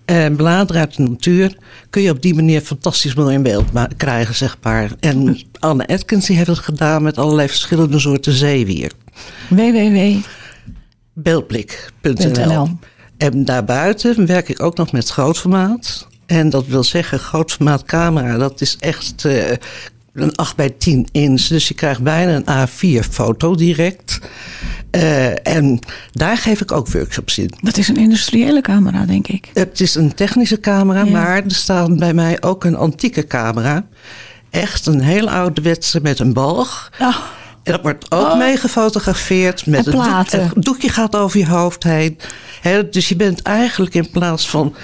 En 0.06 0.36
bladeren 0.36 0.82
uit 0.82 0.96
de 0.96 1.04
natuur 1.04 1.58
kun 1.90 2.02
je 2.02 2.12
op 2.12 2.22
die 2.22 2.36
manier 2.36 2.62
fantastisch 2.62 3.16
mooi 3.16 3.36
in 3.36 3.44
beeld 3.44 3.66
krijgen, 3.98 4.36
zeg 4.36 4.58
maar. 4.62 4.92
En 5.00 5.40
Anne 5.60 5.88
Atkins 5.88 6.26
die 6.26 6.36
heeft 6.36 6.48
het 6.48 6.60
gedaan 6.60 7.04
met 7.04 7.18
allerlei 7.18 7.48
verschillende 7.48 8.00
soorten 8.00 8.34
zeewier. 8.34 8.92
www. 9.50 10.16
Beeldblik.nl. 11.14 12.46
.nl. 12.46 12.70
En 13.18 13.46
daarbuiten 13.46 14.26
werk 14.26 14.50
ik 14.50 14.62
ook 14.62 14.78
nog 14.78 14.92
met 14.92 15.10
grootformaat. 15.10 16.08
En 16.30 16.50
dat 16.50 16.66
wil 16.68 16.84
zeggen, 16.84 17.20
grootformaat 17.20 17.84
camera, 17.84 18.38
dat 18.38 18.62
is 18.62 18.78
echt 18.80 19.26
eh, 19.26 19.50
een 20.14 20.36
8 20.36 20.56
bij 20.56 20.70
10 20.70 21.08
inch. 21.12 21.42
Dus 21.42 21.68
je 21.68 21.74
krijgt 21.74 22.02
bijna 22.02 22.42
een 22.46 22.68
A4 22.68 23.10
foto 23.10 23.56
direct. 23.56 24.20
Eh, 24.92 25.48
en 25.48 25.80
daar 26.12 26.38
geef 26.38 26.62
ik 26.62 26.72
ook 26.72 26.92
workshops 26.92 27.38
in. 27.38 27.52
Dat 27.62 27.78
is 27.78 27.88
een 27.88 27.96
industriële 27.98 28.62
camera, 28.62 29.06
denk 29.06 29.28
ik. 29.28 29.50
Het 29.54 29.80
is 29.82 29.96
een 29.96 30.14
technische 30.14 30.60
camera, 30.60 31.04
Ja. 31.04 31.12
maar 31.12 31.36
er 31.44 31.52
staat 31.52 31.98
bij 31.98 32.14
mij 32.14 32.42
ook 32.42 32.64
een 32.64 32.76
antieke 32.76 33.28
camera. 33.28 33.86
Echt 34.50 34.86
een 34.86 35.02
heel 35.02 35.30
ouderwetse 35.30 36.00
met 36.02 36.20
een 36.20 36.34
balg. 36.34 36.92
Oh, 37.00 37.16
En 37.64 37.72
dat 37.72 37.82
wordt 37.82 38.12
ook 38.12 38.20
Oh. 38.32 38.38
mee 38.38 38.58
gefotografeerd. 38.58 39.66
Met 39.66 39.88
En 39.88 39.94
een 39.94 40.50
doek- 40.50 40.64
doekje 40.64 40.90
gaat 40.90 41.16
over 41.16 41.40
je 41.40 41.48
hoofd 41.48 41.84
heen. 41.84 42.18
Dus 42.92 43.10
je 43.10 43.16
bent 43.16 43.42
eigenlijk 43.42 43.94
in 43.96 44.10
plaats 44.10 44.50
van 44.50 44.76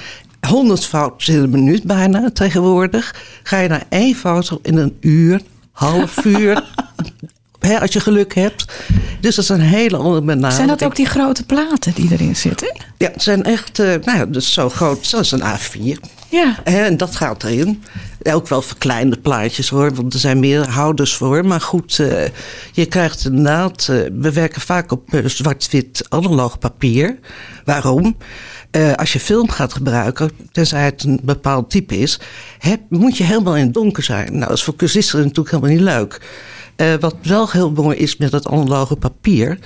100 0.47 0.85
foto's 0.85 1.27
in 1.27 1.43
een 1.43 1.49
minuut 1.49 1.83
bijna 1.83 2.31
tegenwoordig... 2.33 3.15
ga 3.43 3.59
je 3.59 3.67
naar 3.67 3.85
één 3.89 4.15
foto 4.15 4.59
in 4.61 4.77
een 4.77 4.97
uur, 4.99 5.41
half 5.71 6.25
uur... 6.25 6.63
als 7.73 7.93
je 7.93 7.99
geluk 7.99 8.35
hebt. 8.35 8.65
Dus 9.19 9.35
dat 9.35 9.43
is 9.43 9.49
een 9.49 9.59
hele 9.59 9.97
andere 9.97 10.21
benadering. 10.21 10.53
zijn 10.53 10.67
dat 10.67 10.83
ook 10.83 10.95
die 10.95 11.05
grote 11.05 11.43
platen 11.43 11.93
die 11.93 12.11
erin 12.11 12.35
zitten? 12.35 12.77
Ja, 12.97 13.09
het 13.11 13.23
zijn 13.23 13.43
echt, 13.43 13.79
eh, 13.79 13.87
nou 13.87 14.17
ja, 14.17 14.25
dus 14.25 14.53
zo 14.53 14.69
groot, 14.69 15.05
zoals 15.05 15.31
een 15.31 15.41
A4. 15.41 15.99
Ja. 16.29 16.63
En 16.63 16.97
dat 16.97 17.15
gaat 17.15 17.43
erin. 17.43 17.83
Ook 18.23 18.47
wel 18.47 18.61
verkleinde 18.61 19.17
plaatjes 19.17 19.69
hoor, 19.69 19.93
want 19.93 20.13
er 20.13 20.19
zijn 20.19 20.39
meer 20.39 20.69
houders 20.69 21.15
voor. 21.15 21.45
Maar 21.45 21.61
goed, 21.61 21.99
eh, 21.99 22.29
je 22.71 22.85
krijgt 22.85 23.25
inderdaad, 23.25 23.87
eh, 23.89 23.97
we 24.13 24.31
werken 24.31 24.61
vaak 24.61 24.91
op 24.91 25.21
zwart-wit 25.25 26.05
analoog 26.09 26.59
papier. 26.59 27.19
Waarom? 27.65 28.17
Eh, 28.75 28.93
als 28.93 29.13
je 29.13 29.19
film 29.19 29.49
gaat 29.49 29.73
gebruiken, 29.73 30.31
tenzij 30.51 30.83
het 30.83 31.03
een 31.03 31.19
bepaald 31.23 31.69
type 31.69 31.97
is, 31.97 32.19
heb, 32.59 32.81
moet 32.89 33.17
je 33.17 33.23
helemaal 33.23 33.55
in 33.55 33.65
het 33.65 33.73
donker 33.73 34.03
zijn. 34.03 34.31
Nou, 34.31 34.47
dat 34.47 34.57
is 34.57 34.63
voor 34.63 34.75
cursisten 34.75 35.19
natuurlijk 35.19 35.49
helemaal 35.49 35.75
niet 35.75 35.85
leuk. 35.85 36.21
Eh, 36.75 36.93
wat 36.99 37.15
wel 37.21 37.49
heel 37.49 37.71
mooi 37.71 37.97
is 37.97 38.17
met 38.17 38.31
het 38.31 38.47
analoge 38.47 38.95
papier, 38.95 39.59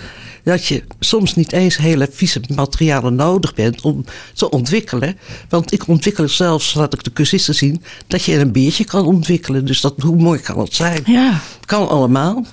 dat 0.43 0.65
je 0.65 0.83
soms 0.99 1.35
niet 1.35 1.51
eens 1.51 1.77
hele 1.77 2.07
vieze 2.11 2.41
materialen 2.55 3.15
nodig 3.15 3.53
bent 3.53 3.81
om 3.81 4.05
te 4.33 4.49
ontwikkelen. 4.49 5.17
Want 5.49 5.71
ik 5.71 5.87
ontwikkel 5.87 6.27
zelfs, 6.27 6.73
laat 6.73 6.93
ik 6.93 7.03
de 7.03 7.13
cursisten 7.13 7.55
zien, 7.55 7.83
dat 8.07 8.23
je 8.23 8.39
een 8.39 8.51
biertje 8.51 8.85
kan 8.85 9.05
ontwikkelen. 9.05 9.65
Dus 9.65 9.81
dat, 9.81 9.93
hoe 10.01 10.15
mooi 10.15 10.39
kan 10.39 10.59
het 10.59 10.75
zijn? 10.75 11.01
Ja. 11.05 11.39
Kan 11.65 11.87
allemaal. 11.87 12.45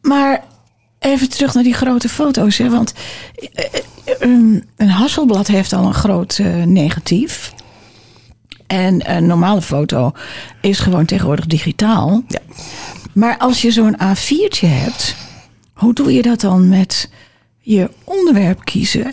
Maar 0.00 0.44
even 1.00 1.28
terug 1.28 1.54
naar 1.54 1.62
die 1.62 1.74
grote 1.74 2.08
foto's. 2.08 2.58
Hè? 2.58 2.70
Want 2.70 2.94
eh, 3.34 3.64
eh, 3.64 4.20
um, 4.20 4.64
een 4.76 4.88
Hasselblad 4.88 5.46
heeft 5.46 5.72
al 5.72 5.84
een 5.84 5.94
groot 5.94 6.38
eh, 6.38 6.62
negatief. 6.62 7.52
En 8.66 9.16
een 9.16 9.26
normale 9.26 9.62
foto 9.62 10.12
is 10.60 10.78
gewoon 10.78 11.04
tegenwoordig 11.04 11.46
digitaal. 11.46 12.22
Ja. 12.28 12.40
Maar 13.14 13.38
als 13.38 13.62
je 13.62 13.70
zo'n 13.70 13.96
A4'tje 13.96 14.66
hebt, 14.66 15.16
hoe 15.72 15.94
doe 15.94 16.12
je 16.12 16.22
dat 16.22 16.40
dan 16.40 16.68
met 16.68 17.10
je 17.60 17.90
onderwerp 18.04 18.64
kiezen? 18.64 19.12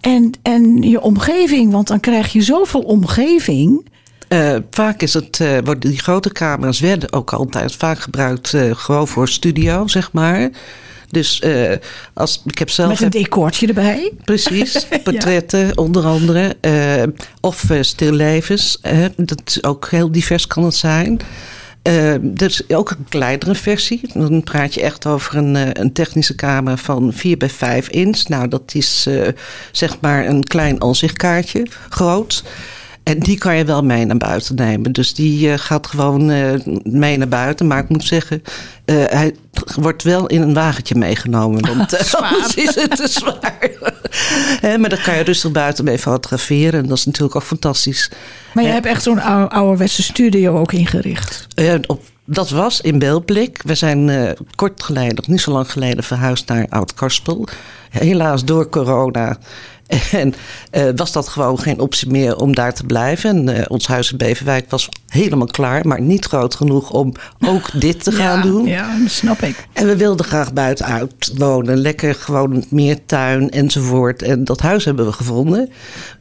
En, 0.00 0.30
en 0.42 0.82
je 0.82 1.00
omgeving, 1.00 1.72
want 1.72 1.88
dan 1.88 2.00
krijg 2.00 2.32
je 2.32 2.42
zoveel 2.42 2.80
omgeving. 2.80 3.90
Eh, 4.32 4.56
vaak 4.70 5.02
is 5.02 5.14
het, 5.14 5.40
eh, 5.40 5.58
worden 5.64 5.90
die 5.90 5.98
grote 5.98 6.32
camera's 6.32 6.80
werden 6.80 7.12
ook 7.12 7.32
altijd 7.32 7.76
vaak 7.76 7.98
gebruikt 7.98 8.54
eh, 8.54 8.70
gewoon 8.74 9.08
voor 9.08 9.28
studio, 9.28 9.86
zeg 9.86 10.12
maar. 10.12 10.50
Dus 11.10 11.42
als, 12.14 12.42
ik 12.46 12.58
heb 12.58 12.70
zelf... 12.70 12.88
Met 12.88 12.98
een 12.98 13.04
heb- 13.04 13.12
decortje 13.12 13.66
erbij. 13.66 14.12
Precies, 14.24 14.86
portretten 15.04 15.78
onder 15.78 16.04
andere. 16.04 16.56
of 17.40 17.70
stillevens. 17.80 18.80
dat 19.16 19.42
is 19.44 19.64
ook 19.64 19.88
heel 19.90 20.12
divers 20.12 20.46
kan 20.46 20.64
het 20.64 20.74
zijn. 20.74 21.20
Uh, 21.88 22.12
er 22.14 22.42
is 22.42 22.70
ook 22.70 22.90
een 22.90 23.06
kleinere 23.08 23.54
versie. 23.54 24.00
Dan 24.14 24.42
praat 24.42 24.74
je 24.74 24.82
echt 24.82 25.06
over 25.06 25.36
een, 25.36 25.80
een 25.80 25.92
technische 25.92 26.34
camera 26.34 26.76
van 26.76 27.12
4 27.12 27.36
bij 27.36 27.50
5 27.50 27.88
inch. 27.88 28.28
Nou, 28.28 28.48
dat 28.48 28.74
is 28.74 29.06
uh, 29.08 29.28
zeg 29.72 30.00
maar 30.00 30.26
een 30.26 30.44
klein 30.44 30.82
aanzichtkaartje, 30.82 31.66
groot. 31.88 32.42
En 33.02 33.18
die 33.18 33.38
kan 33.38 33.56
je 33.56 33.64
wel 33.64 33.82
mee 33.82 34.04
naar 34.04 34.16
buiten 34.16 34.54
nemen. 34.54 34.92
Dus 34.92 35.14
die 35.14 35.48
uh, 35.48 35.54
gaat 35.56 35.86
gewoon 35.86 36.30
uh, 36.30 36.52
mee 36.82 37.16
naar 37.16 37.28
buiten. 37.28 37.66
Maar 37.66 37.78
ik 37.78 37.88
moet 37.88 38.04
zeggen, 38.04 38.42
uh, 38.86 39.04
hij 39.04 39.34
wordt 39.74 40.02
wel 40.02 40.26
in 40.26 40.42
een 40.42 40.54
wagentje 40.54 40.94
meegenomen. 40.94 41.66
Want 41.66 41.92
anders 42.16 42.54
is 42.54 42.74
het 42.74 42.96
te 42.96 43.08
zwaar. 43.08 43.70
He, 44.60 44.78
maar 44.78 44.90
daar 44.90 45.02
kan 45.02 45.16
je 45.16 45.22
rustig 45.22 45.52
buiten 45.52 45.84
mee 45.84 45.98
fotograferen. 45.98 46.80
En 46.82 46.88
dat 46.88 46.98
is 46.98 47.04
natuurlijk 47.04 47.36
ook 47.36 47.42
fantastisch. 47.42 48.10
Maar 48.54 48.64
je 48.64 48.70
hebt 48.70 48.86
echt 48.86 49.02
zo'n 49.02 49.20
oude, 49.20 49.54
ouderwetse 49.54 50.02
studio 50.02 50.58
ook 50.58 50.72
ingericht. 50.72 51.46
op, 51.86 52.02
dat 52.24 52.50
was 52.50 52.80
in 52.80 52.98
Beeldblik. 52.98 53.62
We 53.64 53.74
zijn 53.74 54.08
uh, 54.08 54.30
kort 54.54 54.82
geleden, 54.82 55.14
nog 55.14 55.26
niet 55.26 55.40
zo 55.40 55.52
lang 55.52 55.70
geleden, 55.70 56.04
verhuisd 56.04 56.48
naar 56.48 56.66
Oud-Karspel. 56.68 57.48
Helaas 57.90 58.44
door 58.44 58.68
corona 58.68 59.38
en 60.12 60.34
uh, 60.72 60.88
was 60.96 61.12
dat 61.12 61.28
gewoon 61.28 61.58
geen 61.58 61.80
optie 61.80 62.10
meer 62.10 62.36
om 62.36 62.54
daar 62.54 62.74
te 62.74 62.84
blijven. 62.84 63.30
En 63.30 63.56
uh, 63.56 63.64
ons 63.68 63.86
huis 63.86 64.10
in 64.10 64.16
Beverwijk 64.16 64.70
was 64.70 64.88
helemaal 65.12 65.46
klaar, 65.46 65.86
maar 65.86 66.00
niet 66.00 66.24
groot 66.24 66.54
genoeg 66.54 66.90
om 66.90 67.12
ook 67.40 67.80
dit 67.80 68.04
te 68.04 68.12
gaan 68.12 68.42
doen. 68.42 68.66
Ja, 68.66 68.98
dat 68.98 69.10
snap 69.10 69.40
ik. 69.40 69.66
En 69.72 69.86
we 69.86 69.96
wilden 69.96 70.26
graag 70.26 70.52
buitenuit 70.52 71.32
wonen. 71.36 71.76
Lekker 71.76 72.14
gewoon 72.14 72.64
meer 72.68 72.98
tuin 73.06 73.50
enzovoort. 73.50 74.22
En 74.22 74.44
dat 74.44 74.60
huis 74.60 74.84
hebben 74.84 75.06
we 75.06 75.12
gevonden. 75.12 75.70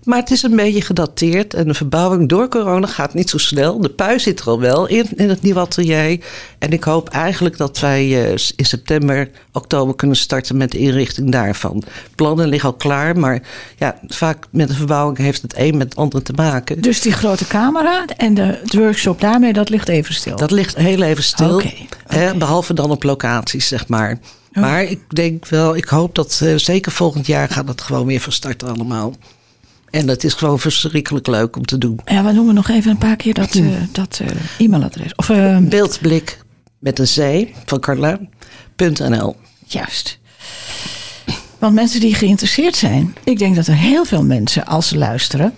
Maar 0.04 0.20
het 0.20 0.32
is 0.32 0.44
een 0.44 0.56
beetje 0.56 0.82
gedateerd. 0.82 1.54
En 1.54 1.68
de 1.68 1.74
verbouwing 1.74 2.30
door 2.30 2.48
corona 2.48 2.88
gaat 2.88 3.14
niet 3.14 3.30
zo 3.30 3.38
snel. 3.38 3.82
De 3.82 3.90
pui 3.90 4.20
zit 4.20 4.40
er 4.40 4.48
al 4.48 4.60
wel 4.60 4.88
in, 4.88 5.06
in 5.16 5.30
het 5.30 5.42
nieuwe 5.42 5.60
atelier. 5.60 6.20
En 6.60 6.72
ik 6.72 6.84
hoop 6.84 7.10
eigenlijk 7.10 7.58
dat 7.58 7.80
wij 7.80 8.06
uh, 8.06 8.30
in 8.32 8.66
september, 8.66 9.30
oktober 9.52 9.96
kunnen 9.96 10.18
starten 10.18 10.58
met 10.58 10.72
de 10.72 10.78
inrichting 10.78 11.32
daarvan. 11.32 11.84
Plannen 12.16 12.48
liggen 12.48 12.70
al 12.70 12.76
klaar, 12.76 13.20
maar 13.20 13.42
ja, 13.78 14.00
vaak 14.08 14.46
met 14.50 14.68
de 14.68 14.74
verbouwing 14.74 15.18
heeft 15.18 15.42
het 15.42 15.54
een 15.58 15.78
met 15.78 15.90
het 15.90 15.96
ander 15.96 16.24
te 16.24 16.34
maken. 16.34 16.82
Dus 16.82 17.02
die 17.02 17.12
grote 17.12 17.48
camera 17.48 18.06
en 18.18 18.34
de, 18.34 18.60
workshop 18.82 19.22
daarmee, 19.22 19.54
dat 19.54 19.70
ligt 19.70 19.88
even 19.88 20.14
stil? 20.14 20.36
Dat 20.36 20.52
ligt 20.52 20.76
heel 20.76 21.02
even 21.02 21.24
stil. 21.24 21.54
Okay, 21.54 21.88
hè, 22.08 22.26
okay. 22.26 22.38
behalve 22.38 22.74
dan 22.74 22.92
op 22.92 23.04
locaties, 23.04 23.68
zeg 23.68 23.88
maar. 23.88 24.18
Oh. 24.54 24.62
Maar 24.62 24.84
ik 24.84 25.00
denk 25.08 25.48
wel, 25.48 25.76
ik 25.76 25.86
hoop 25.86 26.16
dat 26.16 26.40
uh, 26.44 26.58
zeker 26.58 26.92
volgend 26.92 27.26
jaar 27.26 27.50
gaat 27.50 27.68
het 27.68 27.82
gewoon 27.82 28.06
weer 28.06 28.20
van 28.20 28.32
start 28.32 28.64
allemaal. 28.64 29.14
En 29.90 30.08
het 30.08 30.24
is 30.24 30.34
gewoon 30.34 30.60
verschrikkelijk 30.60 31.28
leuk 31.28 31.56
om 31.56 31.66
te 31.66 31.78
doen. 31.78 32.00
Ja, 32.06 32.24
we 32.24 32.32
noemen 32.32 32.54
nog 32.54 32.70
even 32.70 32.92
een 32.92 32.98
paar 32.98 33.16
keer 33.16 33.34
dat, 33.34 33.56
uh, 33.56 33.74
dat 33.92 34.20
uh, 34.22 34.28
e-mailadres. 34.58 35.16
Of, 35.16 35.28
Beeldblik 35.62 36.40
met 36.80 37.00
een 37.00 37.46
C 37.46 37.48
van 37.66 37.80
Carla.nl. 37.80 39.36
Juist. 39.66 40.20
Want 41.60 41.74
mensen 41.74 42.00
die 42.00 42.16
geïnteresseerd 42.16 42.76
zijn, 42.76 43.16
ik 43.24 43.40
denk 43.40 43.56
dat 43.56 43.68
er 43.68 43.76
heel 43.76 44.06
veel 44.06 44.24
mensen, 44.24 44.66
als 44.66 44.88
ze 44.88 44.98
luisteren, 44.98 45.54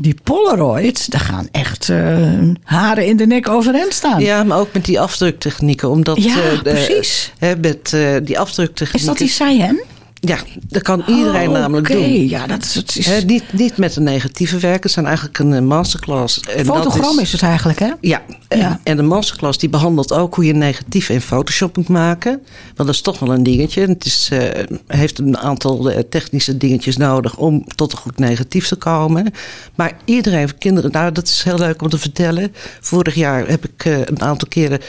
die 0.00 0.16
Polaroids, 0.22 1.06
daar 1.06 1.20
gaan 1.20 1.48
echt 1.52 1.88
uh, 1.88 2.28
haren 2.62 3.06
in 3.06 3.16
de 3.16 3.26
nek 3.26 3.48
overeind 3.48 3.92
staan. 3.92 4.20
Ja, 4.20 4.44
maar 4.44 4.58
ook 4.58 4.72
met 4.72 4.84
die 4.84 5.00
afdruktechnieken. 5.00 5.90
Omdat, 5.90 6.22
ja, 6.22 6.36
uh, 6.36 6.62
de, 6.62 6.70
precies. 6.70 7.32
Hè, 7.38 7.56
met 7.56 7.92
uh, 7.94 8.16
die 8.22 8.38
afdruktechnieken. 8.38 9.12
Is 9.12 9.18
dat 9.18 9.18
die 9.18 9.28
Cyan? 9.28 9.80
Ja, 10.20 10.38
dat 10.68 10.82
kan 10.82 11.02
iedereen 11.06 11.48
oh, 11.48 11.54
namelijk 11.54 11.90
okay. 11.90 12.02
doen. 12.02 12.28
Ja, 12.28 12.46
dat 12.46 12.64
is, 12.64 12.74
het 12.74 12.96
is... 12.96 13.06
He, 13.06 13.20
niet, 13.20 13.52
niet 13.52 13.76
met 13.76 13.96
een 13.96 14.02
negatieve 14.02 14.58
werken, 14.58 14.82
het 14.82 14.90
zijn 14.90 15.06
eigenlijk 15.06 15.38
een 15.38 15.66
masterclass. 15.66 16.40
En 16.40 16.64
Fotogram 16.64 17.18
is, 17.18 17.22
is, 17.22 17.32
het 17.32 17.42
eigenlijk, 17.42 17.78
hè? 17.78 17.90
Ja, 18.00 18.22
ja. 18.48 18.80
en 18.82 18.96
de 18.96 19.02
masterclass 19.02 19.58
die 19.58 19.68
behandelt 19.68 20.12
ook 20.12 20.34
hoe 20.34 20.44
je 20.44 20.52
negatief 20.52 21.08
in 21.08 21.20
Photoshop 21.20 21.76
moet 21.76 21.88
maken. 21.88 22.30
Want 22.64 22.76
dat 22.76 22.88
is 22.88 23.00
toch 23.00 23.18
wel 23.18 23.32
een 23.32 23.42
dingetje. 23.42 23.86
Het 23.86 24.04
is, 24.04 24.30
uh, 24.32 24.40
heeft 24.86 25.18
een 25.18 25.38
aantal 25.38 25.90
uh, 25.90 25.98
technische 25.98 26.56
dingetjes 26.56 26.96
nodig 26.96 27.36
om 27.36 27.64
tot 27.74 27.92
een 27.92 27.98
goed 27.98 28.18
negatief 28.18 28.66
te 28.66 28.76
komen. 28.76 29.32
Maar 29.74 29.96
iedereen, 30.04 30.58
kinderen, 30.58 30.90
nou 30.90 31.12
dat 31.12 31.28
is 31.28 31.42
heel 31.42 31.58
leuk 31.58 31.82
om 31.82 31.88
te 31.88 31.98
vertellen. 31.98 32.54
Vorig 32.80 33.14
jaar 33.14 33.48
heb 33.48 33.64
ik 33.64 33.84
uh, 33.84 33.98
een 33.98 34.22
aantal 34.22 34.48
keren 34.48 34.80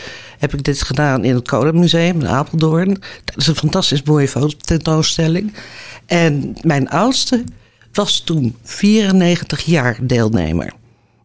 heb 0.41 0.53
ik 0.53 0.63
dit 0.63 0.81
gedaan 0.81 1.23
in 1.23 1.35
het 1.35 1.47
Kolenmuseum 1.47 2.19
in 2.19 2.27
Apeldoorn. 2.27 2.89
Dat 3.25 3.37
is 3.37 3.47
een 3.47 3.55
fantastisch 3.55 4.03
mooie 4.03 4.27
fototentoonstelling. 4.27 5.20
En 6.05 6.55
mijn 6.61 6.89
oudste 6.89 7.43
was 7.93 8.19
toen 8.19 8.55
94 8.63 9.61
jaar 9.61 9.97
deelnemer 10.01 10.73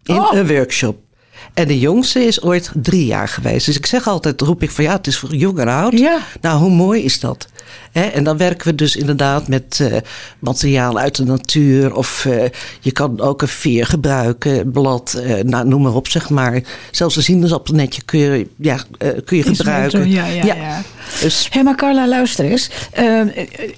in 0.05 0.15
oh. 0.19 0.35
een 0.35 0.47
workshop. 0.47 1.06
En 1.55 1.69
de 1.69 1.79
jongste 1.79 2.25
is 2.25 2.43
ooit 2.43 2.71
drie 2.75 3.07
jaar 3.07 3.29
geweest. 3.29 3.67
Dus 3.67 3.77
ik 3.77 3.87
zeg 3.87 4.09
altijd, 4.09 4.41
roep 4.41 4.63
ik 4.63 4.71
van 4.71 4.85
ja, 4.85 4.93
het 4.93 5.07
is 5.07 5.19
voor 5.19 5.35
jong 5.35 5.59
en 5.59 5.69
oud. 5.69 5.99
Ja. 5.99 6.19
Nou, 6.41 6.59
hoe 6.59 6.71
mooi 6.71 7.03
is 7.03 7.21
dat? 7.21 7.49
He, 7.93 8.03
en 8.03 8.25
dan 8.25 8.37
werken 8.37 8.67
we 8.67 8.75
dus 8.75 8.97
inderdaad 8.97 9.49
met 9.49 9.79
uh, 9.83 9.97
materiaal 10.39 10.99
uit 10.99 11.17
de 11.17 11.25
natuur. 11.25 11.95
Of 11.95 12.25
uh, 12.25 12.43
je 12.81 12.93
kan 12.93 13.21
ook 13.21 13.43
een 13.43 13.49
veer 13.49 13.87
gebruiken, 13.87 14.71
blad, 14.71 15.23
uh, 15.25 15.43
nou, 15.43 15.69
noem 15.69 15.83
maar 15.83 15.95
op, 15.95 16.09
zeg 16.09 16.31
maar. 16.31 16.63
Zelfs 16.91 17.17
een 17.17 17.23
sinaasappelnetje 17.23 18.03
kun 18.03 18.19
je, 18.19 18.49
ja, 18.57 18.79
kun 19.25 19.37
je 19.37 19.43
gebruiken. 19.43 20.11
Ja, 20.11 20.27
ja, 20.27 20.45
ja. 20.45 20.55
ja. 20.55 20.83
Dus... 21.21 21.49
Hé, 21.51 21.63
maar 21.63 21.77
Carla, 21.77 22.09
luister 22.09 22.45
eens. 22.45 22.71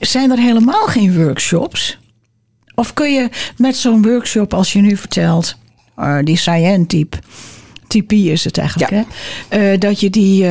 zijn 0.00 0.30
er 0.30 0.38
helemaal 0.38 0.86
geen 0.86 1.24
workshops? 1.24 1.98
Of 2.74 2.94
kun 2.94 3.12
je 3.12 3.28
met 3.56 3.76
zo'n 3.76 4.02
workshop, 4.02 4.54
als 4.54 4.72
je 4.72 4.80
nu 4.80 4.96
vertelt, 4.96 5.56
die 6.24 6.36
cyan-type... 6.36 7.16
Typie 7.88 8.32
is 8.32 8.44
het 8.44 8.58
eigenlijk, 8.58 8.90
ja. 8.90 9.04
hè? 9.48 9.78
dat 9.78 10.00
je 10.00 10.10
die 10.10 10.46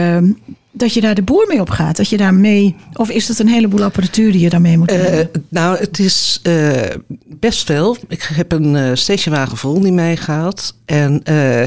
dat 0.78 0.94
je 0.94 1.02
daar 1.02 1.16
de 1.16 1.22
boer 1.22 1.46
mee 1.48 1.60
op 1.60 1.70
gaat? 1.70 1.98
Dat 1.98 2.10
je 2.10 2.18
daar 2.18 2.34
mee, 2.34 2.76
of 2.94 3.10
is 3.10 3.28
het 3.28 3.40
een 3.40 3.48
heleboel 3.48 3.84
apparatuur 3.84 4.32
die 4.32 4.42
je 4.42 4.50
daarmee 4.50 4.78
moet 4.78 4.92
Eh, 4.92 5.02
hebben? 5.02 5.46
nou, 5.50 5.78
het 5.78 6.00
is 6.00 6.40
eh, 6.44 6.72
best 7.40 7.66
veel. 7.66 7.98
Ik 8.08 8.30
heb 8.34 8.52
een 8.52 8.76
eh 8.76 8.90
stationwagen 8.94 9.58
vol 9.58 9.80
die 9.80 9.92
meegaat. 9.92 10.76
En 10.86 11.24
eh, 11.24 11.64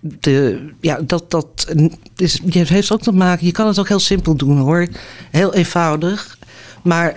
de, 0.00 0.66
ja, 0.80 1.00
dat, 1.06 1.30
dat 1.30 1.74
is, 2.16 2.40
je 2.44 2.64
heeft 2.66 2.92
ook 2.92 3.02
te 3.02 3.12
maken. 3.12 3.46
Je 3.46 3.52
kan 3.52 3.66
het 3.66 3.78
ook 3.78 3.88
heel 3.88 3.98
simpel 3.98 4.34
doen 4.36 4.58
hoor. 4.58 4.86
Heel 5.30 5.54
eenvoudig. 5.54 6.38
Maar 6.82 7.14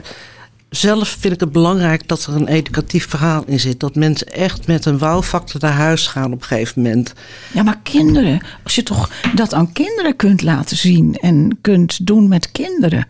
zelf 0.72 1.18
vind 1.20 1.34
ik 1.34 1.40
het 1.40 1.52
belangrijk 1.52 2.08
dat 2.08 2.26
er 2.26 2.36
een 2.36 2.48
educatief 2.48 3.10
verhaal 3.10 3.44
in 3.46 3.60
zit. 3.60 3.80
Dat 3.80 3.96
mensen 3.96 4.32
echt 4.32 4.68
met 4.68 4.86
een 4.86 4.98
wow-factor 4.98 5.62
naar 5.62 5.72
huis 5.72 6.08
gaan 6.08 6.34
op 6.34 6.42
een 6.42 6.48
gegeven 6.48 6.82
moment. 6.82 7.14
Ja, 7.54 7.64
maar 7.64 7.80
kinderen, 7.84 8.42
als 8.64 8.76
je 8.76 8.84
toch 8.84 9.10
dat 9.36 9.54
aan 9.54 9.72
kinderen 9.72 10.16
kunt 10.16 10.42
laten 10.42 10.78
zien 10.78 11.16
en 11.16 11.58
kunt 11.62 12.06
doen 12.06 12.28
met 12.28 12.52
kinderen, 12.52 13.08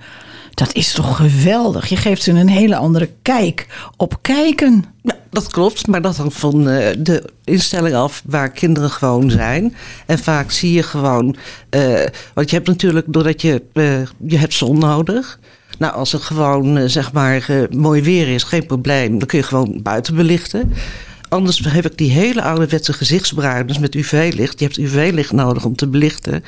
dat 0.53 0.73
is 0.73 0.91
toch 0.91 1.15
geweldig. 1.15 1.89
Je 1.89 1.95
geeft 1.95 2.21
ze 2.21 2.31
een 2.31 2.49
hele 2.49 2.75
andere 2.75 3.09
kijk 3.21 3.67
op 3.97 4.17
kijken. 4.21 4.85
Ja, 5.01 5.15
dat 5.29 5.47
klopt, 5.47 5.87
maar 5.87 6.01
dat 6.01 6.17
hangt 6.17 6.35
van 6.35 6.69
eh, 6.69 6.95
de 6.97 7.23
instelling 7.43 7.95
af 7.95 8.21
waar 8.25 8.51
kinderen 8.51 8.89
gewoon 8.89 9.31
zijn. 9.31 9.75
En 10.05 10.19
vaak 10.19 10.51
zie 10.51 10.73
je 10.73 10.83
gewoon, 10.83 11.35
eh, 11.69 12.05
want 12.33 12.49
je 12.49 12.55
hebt 12.55 12.67
natuurlijk, 12.67 13.05
doordat 13.09 13.41
je, 13.41 13.63
eh, 13.73 14.01
je 14.27 14.37
hebt 14.37 14.53
zon 14.53 14.79
nodig. 14.79 15.39
Nou, 15.77 15.93
als 15.93 16.11
het 16.11 16.21
gewoon, 16.21 16.77
eh, 16.77 16.83
zeg 16.87 17.11
maar, 17.11 17.45
eh, 17.49 17.77
mooi 17.77 18.01
weer 18.01 18.27
is, 18.27 18.43
geen 18.43 18.65
probleem, 18.65 19.19
dan 19.19 19.27
kun 19.27 19.37
je 19.37 19.43
gewoon 19.43 19.79
buiten 19.83 20.15
belichten. 20.15 20.73
Anders 21.31 21.61
heb 21.67 21.85
ik 21.85 21.97
die 21.97 22.11
hele 22.11 22.41
ouderwetse 22.41 22.93
gezichtsbruiners 22.93 23.79
met 23.79 23.95
UV-licht. 23.95 24.59
Je 24.59 24.65
hebt 24.65 24.77
UV-licht 24.77 25.31
nodig 25.31 25.65
om 25.65 25.75
te 25.75 25.87
belichten. 25.87 26.43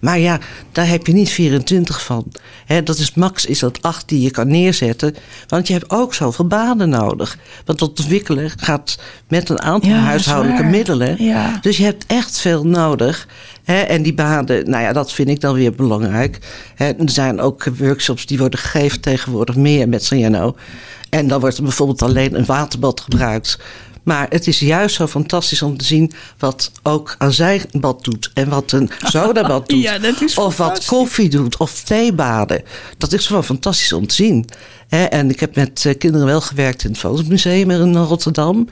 Maar 0.00 0.18
ja, 0.18 0.38
daar 0.72 0.88
heb 0.88 1.06
je 1.06 1.12
niet 1.12 1.30
24 1.30 2.02
van. 2.02 2.32
Hè, 2.66 2.82
dat 2.82 2.98
is 2.98 3.14
max 3.14 3.46
is 3.46 3.58
dat 3.58 3.82
8 3.82 4.08
die 4.08 4.20
je 4.20 4.30
kan 4.30 4.48
neerzetten. 4.48 5.14
Want 5.46 5.66
je 5.66 5.72
hebt 5.72 5.90
ook 5.90 6.14
zoveel 6.14 6.46
banen 6.46 6.88
nodig. 6.88 7.38
Want 7.64 7.78
dat 7.78 7.88
ontwikkelen 7.88 8.50
gaat 8.56 8.98
met 9.28 9.48
een 9.48 9.60
aantal 9.60 9.90
Ja, 9.90 9.98
huishoudelijke 9.98 10.62
middelen. 10.62 11.24
Ja. 11.24 11.58
Dus 11.60 11.76
je 11.76 11.84
hebt 11.84 12.04
echt 12.06 12.38
veel 12.38 12.66
nodig. 12.66 13.28
En 13.64 14.02
die 14.02 14.14
banen, 14.14 14.70
nou 14.70 14.82
ja, 14.82 14.92
dat 14.92 15.12
vind 15.12 15.28
ik 15.28 15.40
dan 15.40 15.54
weer 15.54 15.74
belangrijk. 15.74 16.38
Er 16.76 16.94
zijn 17.04 17.40
ook 17.40 17.64
workshops 17.64 18.26
die 18.26 18.38
worden 18.38 18.58
gegeven 18.58 19.00
tegenwoordig 19.00 19.56
meer 19.56 19.88
met 19.88 20.04
Ciano. 20.04 20.56
En 21.08 21.28
dan 21.28 21.40
wordt 21.40 21.56
er 21.56 21.62
bijvoorbeeld 21.62 22.02
alleen 22.02 22.38
een 22.38 22.44
waterbad 22.44 23.00
gebruikt. 23.00 23.58
Maar 24.02 24.26
het 24.28 24.46
is 24.46 24.58
juist 24.58 24.96
zo 24.96 25.06
fantastisch 25.06 25.62
om 25.62 25.76
te 25.76 25.84
zien 25.84 26.12
wat 26.38 26.72
ook 26.82 27.14
een 27.18 27.32
zijbad 27.32 28.04
doet. 28.04 28.30
En 28.34 28.48
wat 28.48 28.72
een 28.72 28.90
sodabad 29.12 29.68
doet. 29.68 29.82
Ja, 29.82 29.98
dat 29.98 30.20
is 30.22 30.34
of 30.34 30.56
wat 30.56 30.84
koffie 30.84 31.28
doet. 31.28 31.56
Of 31.56 31.80
theebaden. 31.82 32.62
Dat 32.98 33.12
is 33.12 33.26
gewoon 33.26 33.44
fantastisch 33.44 33.92
om 33.92 34.06
te 34.06 34.14
zien. 34.14 34.48
En 34.88 35.30
ik 35.30 35.40
heb 35.40 35.54
met 35.54 35.84
eh, 35.86 35.98
kinderen 35.98 36.26
wel 36.26 36.40
gewerkt 36.40 36.84
in 36.84 36.90
het 36.90 36.98
Fotomuseum 36.98 37.70
in 37.70 37.96
Rotterdam. 37.96 38.68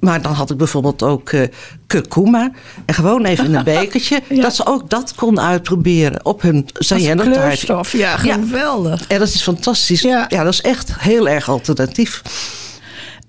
Maar 0.00 0.22
dan 0.22 0.32
had 0.32 0.50
ik 0.50 0.56
bijvoorbeeld 0.56 1.02
ook 1.02 1.30
eh 1.30 1.48
kurkuma. 1.86 2.50
En 2.84 2.94
gewoon 2.94 3.24
even 3.24 3.44
in 3.44 3.54
een 3.54 3.64
bekertje. 3.74 4.22
Ja. 4.28 4.42
Dat 4.42 4.54
ze 4.54 4.66
ook 4.66 4.90
dat 4.90 5.14
kon 5.14 5.40
uitproberen 5.40 6.24
op 6.24 6.42
hun 6.42 6.68
kleurstof, 6.72 7.92
ja, 7.92 8.16
geweldig. 8.16 9.06
En 9.06 9.18
dat 9.18 9.28
is 9.28 9.42
fantastisch. 9.42 10.00
Ja. 10.00 10.24
Ja. 10.28 10.44
dat 10.44 10.52
is 10.52 10.60
echt 10.60 10.92
heel 10.98 11.28
erg 11.28 11.48
alternatief. 11.48 12.22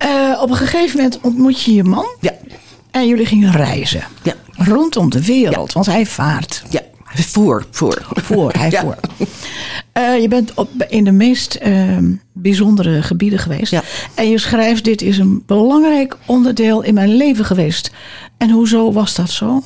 Eh, 0.02 0.40
op 0.42 0.50
een 0.50 0.56
gegeven 0.56 0.98
moment 0.98 1.20
ontmoet 1.22 1.62
je 1.62 1.74
je 1.74 1.84
man 1.84 2.06
Ja, 2.20 2.32
en 2.92 3.08
jullie 3.08 3.26
gingen 3.26 3.52
reizen. 3.52 4.04
ja, 4.24 4.34
Rondom 4.56 5.10
de 5.10 5.26
wereld, 5.26 5.74
want 5.74 5.86
hij 5.86 6.06
vaart. 6.06 6.64
ja. 6.70 6.82
Voor, 7.14 7.66
voor. 7.72 8.02
Voor, 8.14 8.52
hij 8.58 8.70
Ja. 8.70 8.82
voor. 8.82 8.96
Eh, 9.92 10.22
je 10.22 10.28
bent 10.28 10.54
op, 10.54 10.70
in 10.90 11.04
de 11.04 11.12
meest 11.12 11.56
ehm, 11.56 12.12
bijzondere 12.34 13.02
gebieden 13.02 13.40
geweest. 13.40 13.72
Ja. 13.72 13.84
En 14.16 14.30
je 14.30 14.38
schrijft, 14.38 14.84
dit 14.84 15.02
is 15.02 15.18
een 15.18 15.44
belangrijk 15.46 16.18
onderdeel 16.26 16.82
in 16.82 16.94
mijn 16.94 17.16
leven 17.16 17.46
geweest. 17.46 17.92
En 18.38 18.50
hoezo 18.50 18.92
was 18.92 19.16
dat 19.16 19.30
zo? 19.30 19.64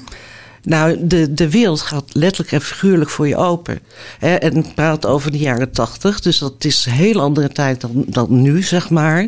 Nou, 0.63 0.97
de, 1.07 1.33
de 1.33 1.49
wereld 1.49 1.81
gaat 1.81 2.03
letterlijk 2.13 2.51
en 2.51 2.61
figuurlijk 2.61 3.09
voor 3.09 3.27
je 3.27 3.35
open. 3.37 3.79
Hè, 4.19 4.35
en 4.35 4.55
ik 4.57 4.73
praat 4.75 5.05
over 5.05 5.31
de 5.31 5.37
jaren 5.37 5.71
tachtig. 5.71 6.19
Dus 6.21 6.37
dat 6.37 6.53
is 6.63 6.85
een 6.85 6.91
heel 6.91 7.21
andere 7.21 7.49
tijd 7.49 7.81
dan, 7.81 8.03
dan 8.07 8.41
nu, 8.41 8.63
zeg 8.63 8.89
maar. 8.89 9.27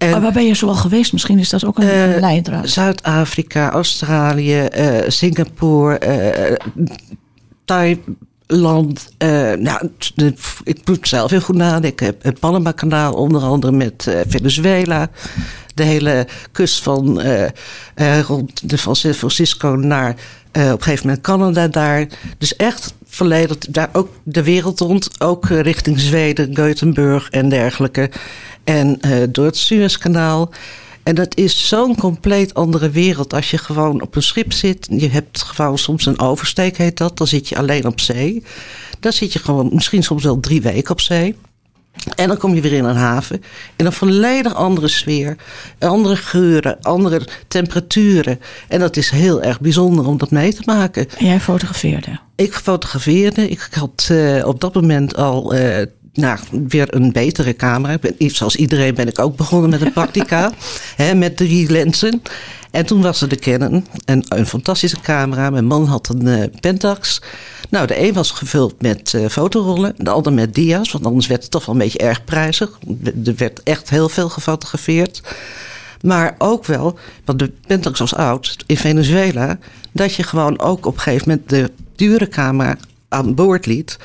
En, 0.00 0.10
Maar 0.10 0.20
waar 0.20 0.32
ben 0.32 0.46
je 0.46 0.54
zoal 0.54 0.74
geweest? 0.74 1.12
Misschien 1.12 1.38
is 1.38 1.48
dat 1.48 1.64
ook 1.64 1.78
een, 1.78 1.98
een 1.98 2.20
leidraad. 2.20 2.68
Zuid-Afrika, 2.68 3.70
Australië, 3.70 4.58
eh, 4.60 4.98
Singapore, 5.08 5.98
eh, 5.98 6.56
Thailand. 7.64 9.08
nou, 9.58 9.90
ik 10.64 10.80
moet 10.84 11.08
zelf 11.08 11.30
heel 11.30 11.40
goed 11.40 11.56
nadenken. 11.56 12.06
Ik 12.06 12.12
heb 12.12 12.22
het 12.22 12.38
Panama-kanaal 12.38 13.12
onder 13.12 13.42
andere 13.42 13.72
met 13.72 14.10
Venezuela. 14.28 15.10
De 15.74 15.84
hele 15.84 16.26
kust 16.52 16.82
van, 16.82 17.22
rond 18.26 18.70
de, 18.70 18.78
van 18.78 18.96
San 18.96 19.14
Francisco 19.14 19.68
naar 19.68 20.10
op 20.10 20.56
een 20.56 20.82
gegeven 20.82 21.06
moment 21.06 21.24
Canada 21.24 21.68
daar. 21.68 22.06
Dus 22.38 22.56
echt 22.56 22.94
volledig 23.06 23.56
daar 23.58 23.88
ook 23.92 24.08
de 24.22 24.42
wereld 24.42 24.80
rond. 24.80 25.20
Ook 25.20 25.48
richting 25.48 26.00
Zweden, 26.00 26.56
Gothenburg 26.56 27.30
en 27.30 27.48
dergelijke. 27.48 28.10
En 28.70 29.00
eh, 29.00 29.22
door 29.28 29.44
het 29.44 29.56
Suezkanaal. 29.56 30.50
En 31.02 31.14
dat 31.14 31.36
is 31.36 31.68
zo'n 31.68 31.96
compleet 31.96 32.54
andere 32.54 32.90
wereld 32.90 33.34
als 33.34 33.50
je 33.50 33.58
gewoon 33.58 34.02
op 34.02 34.16
een 34.16 34.22
schip 34.22 34.52
zit. 34.52 34.86
Je 34.90 35.08
hebt 35.08 35.42
gewoon 35.42 35.78
soms 35.78 36.06
een 36.06 36.20
oversteek, 36.20 36.76
heet 36.76 36.96
dat. 36.96 37.18
Dan 37.18 37.26
zit 37.26 37.48
je 37.48 37.56
alleen 37.56 37.86
op 37.86 38.00
zee. 38.00 38.44
Dan 39.00 39.12
zit 39.12 39.32
je 39.32 39.38
gewoon 39.38 39.70
misschien 39.72 40.02
soms 40.02 40.24
wel 40.24 40.40
drie 40.40 40.62
weken 40.62 40.90
op 40.90 41.00
zee. 41.00 41.36
En 42.14 42.28
dan 42.28 42.36
kom 42.36 42.54
je 42.54 42.60
weer 42.60 42.72
in 42.72 42.84
een 42.84 42.96
haven. 42.96 43.42
In 43.76 43.86
een 43.86 43.92
volledig 43.92 44.54
andere 44.54 44.88
sfeer. 44.88 45.36
Andere 45.78 46.16
geuren, 46.16 46.80
andere 46.82 47.26
temperaturen. 47.48 48.40
En 48.68 48.80
dat 48.80 48.96
is 48.96 49.10
heel 49.10 49.42
erg 49.42 49.60
bijzonder 49.60 50.06
om 50.06 50.18
dat 50.18 50.30
mee 50.30 50.54
te 50.54 50.62
maken. 50.64 51.08
En 51.18 51.26
jij 51.26 51.40
fotografeerde. 51.40 52.18
Ik 52.36 52.54
fotografeerde. 52.54 53.48
Ik 53.48 53.68
had 53.70 54.08
eh, 54.10 54.46
op 54.46 54.60
dat 54.60 54.74
moment 54.74 55.16
al 55.16 55.54
eh, 55.54 55.86
nou, 56.12 56.38
weer 56.68 56.94
een 56.94 57.12
betere 57.12 57.56
camera. 57.56 57.92
Ik 57.92 58.00
ben, 58.00 58.30
zoals 58.30 58.56
iedereen 58.56 58.94
ben 58.94 59.08
ik 59.08 59.18
ook 59.18 59.36
begonnen 59.36 59.70
met 59.70 59.80
een 59.80 59.92
Praktica. 59.92 60.52
hè, 60.96 61.14
met 61.14 61.36
drie 61.36 61.70
lenzen. 61.70 62.22
En 62.70 62.86
toen 62.86 63.02
was 63.02 63.20
er 63.20 63.28
de 63.28 63.36
Canon. 63.36 63.86
Een, 64.04 64.24
een 64.28 64.46
fantastische 64.46 65.00
camera. 65.00 65.50
Mijn 65.50 65.66
man 65.66 65.84
had 65.84 66.08
een 66.08 66.26
eh, 66.26 66.60
Pentax. 66.60 67.20
Nou, 67.70 67.86
de 67.86 68.00
een 68.00 68.12
was 68.12 68.30
gevuld 68.30 68.82
met 68.82 69.14
eh, 69.14 69.26
fotorollen. 69.26 69.94
De 69.96 70.10
ander 70.10 70.32
met 70.32 70.54
dia's. 70.54 70.92
Want 70.92 71.06
anders 71.06 71.26
werd 71.26 71.42
het 71.42 71.50
toch 71.50 71.66
wel 71.66 71.74
een 71.74 71.80
beetje 71.80 71.98
erg 71.98 72.24
prijzig. 72.24 72.78
Er 73.24 73.34
werd 73.36 73.62
echt 73.62 73.90
heel 73.90 74.08
veel 74.08 74.28
gefotografeerd. 74.28 75.22
Maar 76.00 76.34
ook 76.38 76.64
wel, 76.64 76.98
want 77.24 77.38
de 77.38 77.52
Pentax 77.66 77.98
was 77.98 78.14
oud 78.14 78.56
in 78.66 78.76
Venezuela, 78.76 79.58
dat 79.92 80.14
je 80.14 80.22
gewoon 80.22 80.60
ook 80.60 80.86
op 80.86 80.94
een 80.94 81.00
gegeven 81.00 81.28
moment 81.28 81.48
de 81.48 81.70
dure 81.96 82.28
camera 82.28 82.76
aan 83.08 83.34
boord 83.34 83.66
liet. 83.66 83.98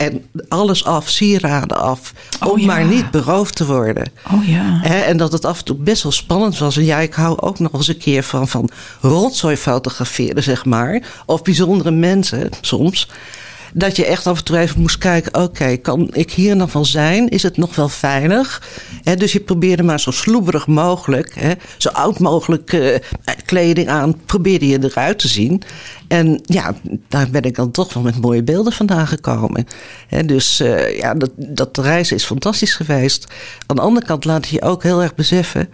En 0.00 0.24
alles 0.48 0.84
af, 0.84 1.08
sieraden 1.08 1.76
af, 1.76 2.12
Oh, 2.40 2.52
om 2.52 2.58
ja. 2.58 2.66
maar 2.66 2.84
niet 2.84 3.10
beroofd 3.10 3.54
te 3.56 3.66
worden. 3.66 4.12
Oh 4.32 4.48
ja. 4.48 4.82
En 4.84 5.16
dat 5.16 5.32
het 5.32 5.44
af 5.44 5.58
en 5.58 5.64
toe 5.64 5.76
best 5.76 6.02
wel 6.02 6.12
spannend 6.12 6.58
was. 6.58 6.76
En 6.76 6.84
ja, 6.84 6.98
ik 6.98 7.14
hou 7.14 7.40
ook 7.40 7.58
nog 7.58 7.72
eens 7.72 7.88
een 7.88 7.96
keer 7.98 8.22
van, 8.22 8.48
van 8.48 8.70
rotzooi 9.00 9.56
fotograferen, 9.56 10.42
zeg 10.42 10.64
maar. 10.64 11.02
Of 11.26 11.42
bijzondere 11.42 11.90
mensen 11.90 12.50
soms. 12.60 13.08
Dat 13.72 13.96
je 13.96 14.06
echt 14.06 14.26
af 14.26 14.38
en 14.38 14.44
toe 14.44 14.58
even 14.58 14.80
moest 14.80 14.98
kijken: 14.98 15.42
oké, 15.42 15.76
kan 15.76 16.08
ik 16.12 16.30
hier 16.30 16.56
nog 16.56 16.72
wel 16.72 16.84
zijn? 16.84 17.28
Is 17.28 17.42
het 17.42 17.56
nog 17.56 17.76
wel 17.76 17.88
veilig? 17.88 18.68
Dus 19.16 19.32
je 19.32 19.40
probeerde 19.40 19.82
maar 19.82 20.00
zo 20.00 20.10
sloeberig 20.10 20.66
mogelijk, 20.66 21.56
zo 21.76 21.88
oud 21.88 22.18
mogelijk 22.18 22.72
eh, 22.72 22.98
kleding 23.44 23.88
aan, 23.88 24.24
probeerde 24.26 24.66
je 24.66 24.84
eruit 24.84 25.18
te 25.18 25.28
zien. 25.28 25.62
En 26.08 26.40
ja, 26.44 26.74
daar 27.08 27.30
ben 27.30 27.42
ik 27.42 27.54
dan 27.54 27.70
toch 27.70 27.92
wel 27.92 28.02
met 28.02 28.20
mooie 28.20 28.42
beelden 28.42 28.72
vandaan 28.72 29.06
gekomen. 29.06 29.66
Dus 30.26 30.60
eh, 30.60 30.98
ja, 30.98 31.14
dat, 31.14 31.30
dat 31.36 31.78
reizen 31.78 32.16
is 32.16 32.24
fantastisch 32.24 32.74
geweest. 32.74 33.26
Aan 33.66 33.76
de 33.76 33.82
andere 33.82 34.06
kant 34.06 34.24
laat 34.24 34.48
je 34.48 34.62
ook 34.62 34.82
heel 34.82 35.02
erg 35.02 35.14
beseffen 35.14 35.68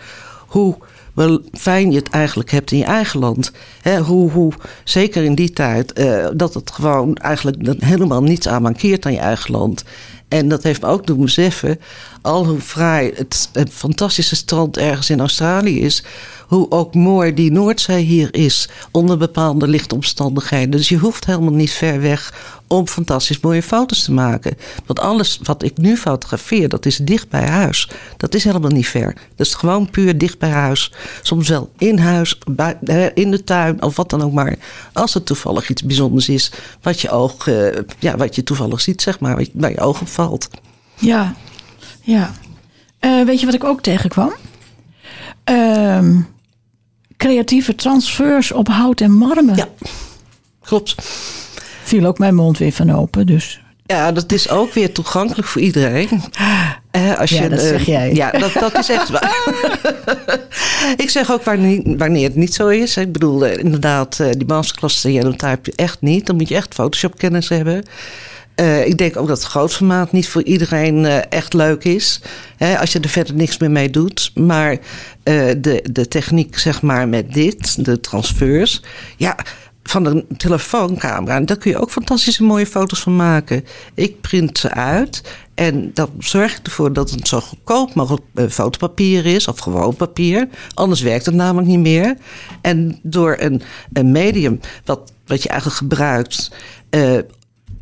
hoe 0.46 0.76
wel 1.16 1.40
fijn 1.52 1.90
je 1.90 1.98
het 1.98 2.09
eigenlijk 2.09 2.50
hebt 2.50 2.70
in 2.70 2.79
je 2.79 2.85
eigen 2.85 3.20
land. 3.20 3.52
Hè, 3.83 4.00
hoe, 4.00 4.31
hoe, 4.31 4.52
zeker 4.85 5.24
in 5.24 5.35
die 5.35 5.50
tijd, 5.50 5.92
eh, 5.92 6.26
dat 6.35 6.55
het 6.55 6.70
gewoon 6.70 7.16
eigenlijk 7.16 7.57
helemaal 7.79 8.22
niets 8.22 8.48
aan 8.48 8.62
mankeert 8.62 9.07
aan 9.07 9.12
je 9.12 9.18
eigen 9.18 9.50
land. 9.50 9.85
En 10.29 10.48
dat 10.48 10.62
heeft 10.62 10.83
me 10.83 10.88
ook 10.88 11.07
doen 11.07 11.20
beseffen, 11.20 11.81
al 12.26 12.46
hoe 12.46 12.60
fraai 12.60 13.12
het, 13.14 13.48
het 13.52 13.70
fantastische 13.72 14.36
strand 14.36 14.76
ergens 14.76 15.10
in 15.10 15.20
Australië 15.20 15.80
is, 15.80 16.02
hoe 16.46 16.70
ook 16.70 16.94
mooi 16.94 17.34
die 17.34 17.52
Noordzee 17.52 18.04
hier 18.04 18.34
is 18.34 18.68
onder 18.90 19.18
bepaalde 19.18 19.68
lichtomstandigheden. 19.68 20.70
Dus 20.70 20.88
je 20.88 20.98
hoeft 20.98 21.26
helemaal 21.26 21.52
niet 21.52 21.70
ver 21.70 22.00
weg 22.00 22.34
om 22.66 22.88
fantastisch 22.88 23.40
mooie 23.40 23.62
foto's 23.62 24.02
te 24.02 24.12
maken. 24.12 24.56
Want 24.86 25.00
alles 25.00 25.40
wat 25.42 25.62
ik 25.62 25.76
nu 25.76 25.96
fotografeer, 25.96 26.68
dat 26.68 26.86
is 26.86 26.96
dicht 26.96 27.28
bij 27.28 27.46
huis. 27.46 27.88
Dat 28.16 28.34
is 28.34 28.44
helemaal 28.44 28.70
niet 28.70 28.88
ver. 28.88 29.14
Dat 29.34 29.46
is 29.46 29.54
gewoon 29.54 29.90
puur 29.90 30.18
dicht 30.18 30.38
bij 30.38 30.50
huis. 30.50 30.92
Soms 31.22 31.48
wel 31.48 31.70
in 31.78 31.98
huis, 31.98 32.38
in 33.14 33.30
de 33.30 33.44
tuin 33.44 33.82
of 33.82 33.96
wat 33.96 34.10
dan 34.10 34.22
ook 34.22 34.32
maar. 34.32 34.56
Als 34.92 35.14
het 35.14 35.26
toevallig 35.26 35.70
iets 35.70 35.82
bijzonders 35.82 36.28
is 36.28 36.52
wat 36.82 37.00
je 37.00 37.10
oog, 37.10 37.46
uh, 37.46 37.68
ja, 37.98 38.16
wat 38.16 38.34
je 38.34 38.42
toevallig 38.42 38.80
ziet, 38.80 39.02
zeg 39.02 39.20
maar, 39.20 39.44
waar 39.52 39.70
je 39.70 39.80
oog 39.80 40.00
opvalt. 40.00 40.48
Ja, 40.98 41.34
ja. 42.07 42.33
Uh, 43.01 43.25
weet 43.25 43.40
je 43.40 43.47
wat 43.47 43.55
ik 43.55 43.64
ook 43.64 43.81
tegenkwam? 43.83 44.33
Uh, 45.51 46.16
creatieve 47.16 47.75
transfers 47.75 48.53
op 48.53 48.69
hout 48.69 49.01
en 49.01 49.12
marmer. 49.12 49.57
Ja, 49.57 49.69
klopt. 50.62 50.95
Viel 51.83 52.07
ook 52.07 52.19
mijn 52.19 52.35
mond 52.35 52.59
weer 52.59 52.73
van 52.73 52.90
open, 52.90 53.27
dus... 53.27 53.61
Ja, 53.87 54.12
dat 54.12 54.33
is 54.33 54.49
ook 54.49 54.73
weer 54.73 54.92
toegankelijk 54.92 55.49
voor 55.49 55.62
iedereen. 55.62 56.09
Als 57.19 57.31
ja, 57.31 57.42
je, 57.42 57.49
dat 57.49 57.62
uh, 57.62 57.66
zeg 57.66 57.87
jij. 57.87 58.14
Ja, 58.14 58.31
dat, 58.31 58.53
dat 58.53 58.79
is 58.79 58.88
echt 58.88 59.09
waar. 59.09 59.37
ik 61.05 61.11
zeg 61.11 61.33
ook 61.33 61.42
wanneer, 61.42 61.97
wanneer 61.97 62.25
het 62.25 62.37
niet 62.37 62.55
zo 62.55 62.69
is. 62.69 62.97
Ik 62.97 63.12
bedoel, 63.12 63.45
inderdaad, 63.45 64.16
die 64.16 64.47
masterclass 64.47 65.01
type 65.01 65.73
echt 65.77 66.01
niet. 66.01 66.27
Dan 66.27 66.37
moet 66.37 66.49
je 66.49 66.55
echt 66.55 66.75
Photoshop 66.75 67.19
kennis 67.19 67.49
hebben. 67.49 67.85
Uh, 68.61 68.87
ik 68.87 68.99
denk 68.99 69.16
ook 69.16 69.29
dat 69.29 69.38
het 69.38 69.47
grootformaat 69.47 70.12
niet 70.12 70.29
voor 70.29 70.42
iedereen 70.42 71.05
uh, 71.05 71.33
echt 71.33 71.53
leuk 71.53 71.85
is. 71.85 72.21
Hè, 72.57 72.79
als 72.79 72.92
je 72.92 73.01
er 73.01 73.09
verder 73.09 73.35
niks 73.35 73.59
meer 73.59 73.71
mee 73.71 73.90
doet. 73.90 74.31
Maar 74.35 74.73
uh, 74.73 74.79
de, 75.59 75.85
de 75.92 76.09
techniek, 76.09 76.59
zeg 76.59 76.83
maar, 76.83 77.09
met 77.09 77.33
dit, 77.33 77.85
de 77.85 78.01
transfers. 78.01 78.83
Ja, 79.16 79.37
van 79.83 80.07
een 80.07 80.25
telefooncamera. 80.37 81.40
Daar 81.40 81.57
kun 81.57 81.71
je 81.71 81.79
ook 81.79 81.90
fantastische 81.90 82.42
mooie 82.42 82.66
foto's 82.66 83.01
van 83.01 83.16
maken. 83.16 83.64
Ik 83.95 84.21
print 84.21 84.59
ze 84.59 84.71
uit. 84.71 85.23
En 85.55 85.90
dan 85.95 86.11
zorg 86.19 86.59
ik 86.59 86.66
ervoor 86.66 86.92
dat 86.92 87.11
het 87.11 87.29
zo 87.29 87.40
goedkoop 87.40 87.95
mogelijk 87.95 88.25
fotopapier 88.49 89.27
is. 89.27 89.49
Of 89.49 89.59
gewoon 89.59 89.97
papier. 89.97 90.49
Anders 90.75 91.01
werkt 91.01 91.27
het 91.27 91.35
namelijk 91.35 91.69
niet 91.69 91.79
meer. 91.79 92.16
En 92.61 92.99
door 93.03 93.37
een, 93.38 93.62
een 93.92 94.12
medium 94.12 94.61
wat, 94.85 95.12
wat 95.27 95.42
je 95.42 95.49
eigenlijk 95.49 95.79
gebruikt 95.79 96.51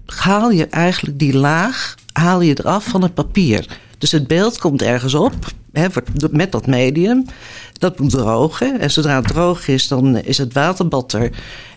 haal 0.06 0.50
je 0.50 0.66
eigenlijk 0.66 1.18
die 1.18 1.36
laag 1.36 1.94
haal 2.12 2.40
je 2.40 2.58
eraf 2.58 2.84
van 2.84 3.02
het 3.02 3.14
papier. 3.14 3.78
Dus 3.98 4.12
het 4.12 4.26
beeld 4.26 4.58
komt 4.58 4.82
ergens 4.82 5.14
op 5.14 5.34
hè, 5.72 5.86
met 6.30 6.52
dat 6.52 6.66
medium. 6.66 7.26
Dat 7.72 7.98
moet 7.98 8.10
drogen. 8.10 8.80
En 8.80 8.90
zodra 8.90 9.16
het 9.16 9.28
droog 9.28 9.68
is, 9.68 9.88
dan 9.88 10.16
is 10.16 10.38
het 10.38 10.52
waterbad 10.52 11.12
er. 11.12 11.30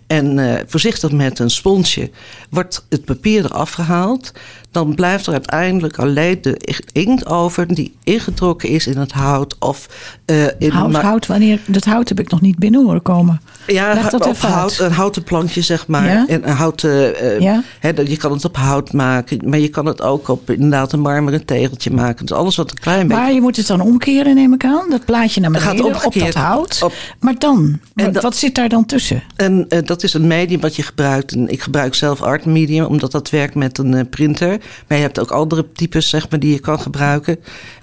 En 0.08 0.38
uh, 0.38 0.56
voorzichtig 0.66 1.12
met 1.12 1.40
een 1.40 1.50
sponsje 1.50 2.12
wordt 2.50 2.86
het 2.90 3.06
papier 3.06 3.46
eraf 3.46 3.72
gehaald 3.72 4.32
dan 4.78 4.96
blijft 4.96 5.26
er 5.26 5.34
uiteindelijk 5.34 5.98
alleen 6.00 6.38
de 6.42 6.82
inkt 6.92 7.26
over 7.26 7.76
die 7.76 7.96
ingetrokken 8.04 8.70
is 8.70 8.88
in 8.88 8.98
het 8.98 9.12
hout. 9.12 9.56
Of, 9.60 9.88
uh, 10.26 10.46
in 10.60 10.70
hout, 10.70 10.96
hout, 10.96 11.26
wanneer, 11.26 11.60
dat 11.66 11.86
hout 11.86 12.10
heb 12.10 12.20
ik 12.20 12.30
nog 12.30 12.42
niet 12.42 12.58
binnen 12.58 12.84
horen 12.84 13.02
komen. 13.02 13.42
Ja, 13.68 14.10
dat 14.10 14.26
op 14.28 14.38
hout, 14.38 14.80
een 14.80 14.92
houten 14.92 15.24
plankje 15.24 15.62
zeg 15.62 15.88
maar. 15.88 16.06
Ja? 16.06 16.26
En 16.28 16.50
een 16.50 16.56
houten, 16.56 17.24
uh, 17.24 17.40
ja? 17.40 17.63
He, 17.80 17.90
je 17.90 18.18
kan 18.18 18.32
het 18.32 18.46
op 18.46 18.58
hout 18.58 18.94
maken, 18.94 19.50
maar 19.50 19.60
je 19.60 19.68
kan 19.68 19.86
het 19.86 20.02
ook 20.02 20.28
op 20.28 20.50
inderdaad 20.50 20.92
een 20.92 21.00
marmeren 21.00 21.46
tegeltje 21.46 21.92
maken. 21.92 22.26
Dus 22.26 22.38
alles 22.38 22.56
wat 22.56 22.72
een 22.72 22.80
klein 22.80 23.08
beetje... 23.08 23.22
Maar 23.22 23.34
je 23.34 23.42
moet 23.42 23.56
het 23.56 23.68
dan 23.68 23.82
omkeren 23.82 24.36
neem 24.36 24.54
ik 24.54 24.66
aan, 24.66 24.90
dat 24.90 25.06
plaatje 25.06 25.42
naar 25.42 25.52
beneden 25.52 25.96
gaat 25.96 26.06
op 26.06 26.13
dat 26.13 26.34
hout. 26.34 26.82
Op, 26.84 26.94
maar 27.20 27.36
dan, 27.38 27.80
en 27.96 28.13
wat, 28.13 28.24
wat 28.24 28.36
zit 28.36 28.56
daar 28.56 28.70
dan 28.70 28.86
tussen? 28.86 29.24
En 29.36 29.66
uh, 29.70 29.80
dat 29.84 30.04
is 30.04 30.13
een 30.13 30.28
medium 30.28 30.62
wat 30.62 30.76
je 30.76 30.84
gebruikt. 30.84 31.32
En 31.32 31.48
ik 31.48 31.62
gebruik 31.62 31.96
zelf 31.96 32.22
Art 32.22 32.46
Medium, 32.46 32.86
omdat 32.86 33.12
dat 33.12 33.30
werkt 33.30 33.56
met 33.56 33.78
een 33.78 34.10
printer. 34.10 34.58
Maar 34.88 34.97
je 34.97 35.03
hebt 35.03 35.19
ook 35.19 35.32
andere 35.32 35.71
types 35.73 36.10
zeg 36.10 36.30
maar, 36.30 36.39
die 36.39 36.53
je 36.53 36.60
kan 36.60 36.80
gebruiken. 36.80 37.34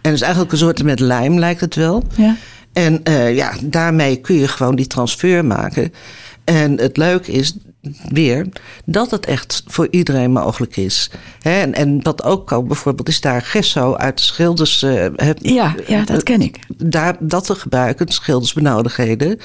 En 0.01 0.11
het 0.11 0.15
is 0.15 0.21
eigenlijk 0.21 0.53
een 0.53 0.59
soort 0.59 0.83
met 0.83 1.01
lijm, 1.01 1.39
lijkt 1.39 1.61
het 1.61 1.75
wel. 1.75 2.03
Ja. 2.17 2.37
En 2.73 3.01
uh, 3.09 3.35
ja, 3.35 3.53
daarmee 3.63 4.17
kun 4.17 4.35
je 4.35 4.49
gewoon 4.49 4.77
die 4.77 4.87
transfer 4.87 5.45
maken. 5.45 5.93
En 6.45 6.79
het 6.79 6.97
leuke 6.97 7.33
is 7.33 7.57
weer 8.09 8.47
dat 8.85 9.11
het 9.11 9.27
echt 9.27 9.63
voor 9.67 9.89
iedereen 9.91 10.33
mogelijk 10.33 10.77
is. 10.77 11.11
en, 11.43 11.75
en 11.75 12.03
wat 12.03 12.23
ook 12.23 12.47
kan, 12.47 12.67
bijvoorbeeld, 12.67 13.09
is 13.09 13.21
daar 13.21 13.43
gesso 13.43 13.95
uit 13.95 14.17
de 14.17 14.23
schilders. 14.23 14.83
Uh, 14.83 15.07
ja, 15.37 15.75
ja, 15.87 16.05
dat 16.05 16.23
ken 16.23 16.41
ik. 16.41 16.59
Daar, 16.77 17.17
dat 17.21 17.45
te 17.45 17.55
gebruiken, 17.55 18.09
schildersbenodigdheden. 18.09 19.39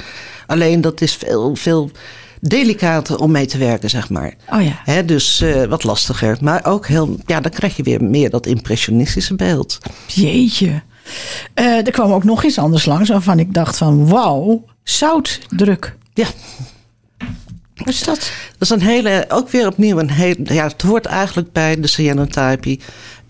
Alleen 0.48 0.82
dat 0.82 1.02
is 1.02 1.14
veel, 1.14 1.56
veel 1.56 1.92
delicater 2.40 3.20
om 3.20 3.32
mee 3.32 3.46
te 3.46 3.58
werken, 3.58 3.90
zeg 3.90 4.10
maar. 4.10 4.34
Oh 4.50 4.62
ja. 4.86 5.02
dus 5.02 5.42
uh, 5.42 5.64
wat 5.64 5.84
lastiger. 5.84 6.38
Maar 6.42 6.66
ook 6.66 6.88
heel, 6.88 7.18
ja, 7.26 7.42
dan 7.42 7.52
krijg 7.52 7.76
je 7.76 7.84
weer 7.84 8.04
meer 8.04 8.30
dat 8.30 8.46
impressionistische 8.46 9.36
beeld. 9.36 9.78
Jeetje. 10.08 10.82
Uh, 11.56 11.86
er 11.86 11.92
kwam 11.92 12.12
ook 12.12 12.24
nog 12.24 12.44
iets 12.44 12.58
anders 12.58 12.86
langs 12.86 13.10
waarvan 13.10 13.40
ik 13.40 13.54
dacht 13.54 13.78
van 13.78 14.08
wauw, 14.08 14.66
zoutdruk. 14.84 15.96
Ja. 16.14 16.28
Wat 17.76 17.88
is 17.88 18.04
dat? 18.04 18.32
Dat 18.58 18.62
is 18.62 18.70
een 18.70 18.82
hele, 18.82 19.26
ook 19.28 19.50
weer 19.50 19.68
opnieuw 19.68 20.00
een 20.00 20.10
hele, 20.10 20.40
ja, 20.44 20.68
het 20.68 20.82
hoort 20.82 21.06
eigenlijk 21.06 21.52
bij 21.52 21.80
de 21.80 21.88
cyanotypie. 21.88 22.80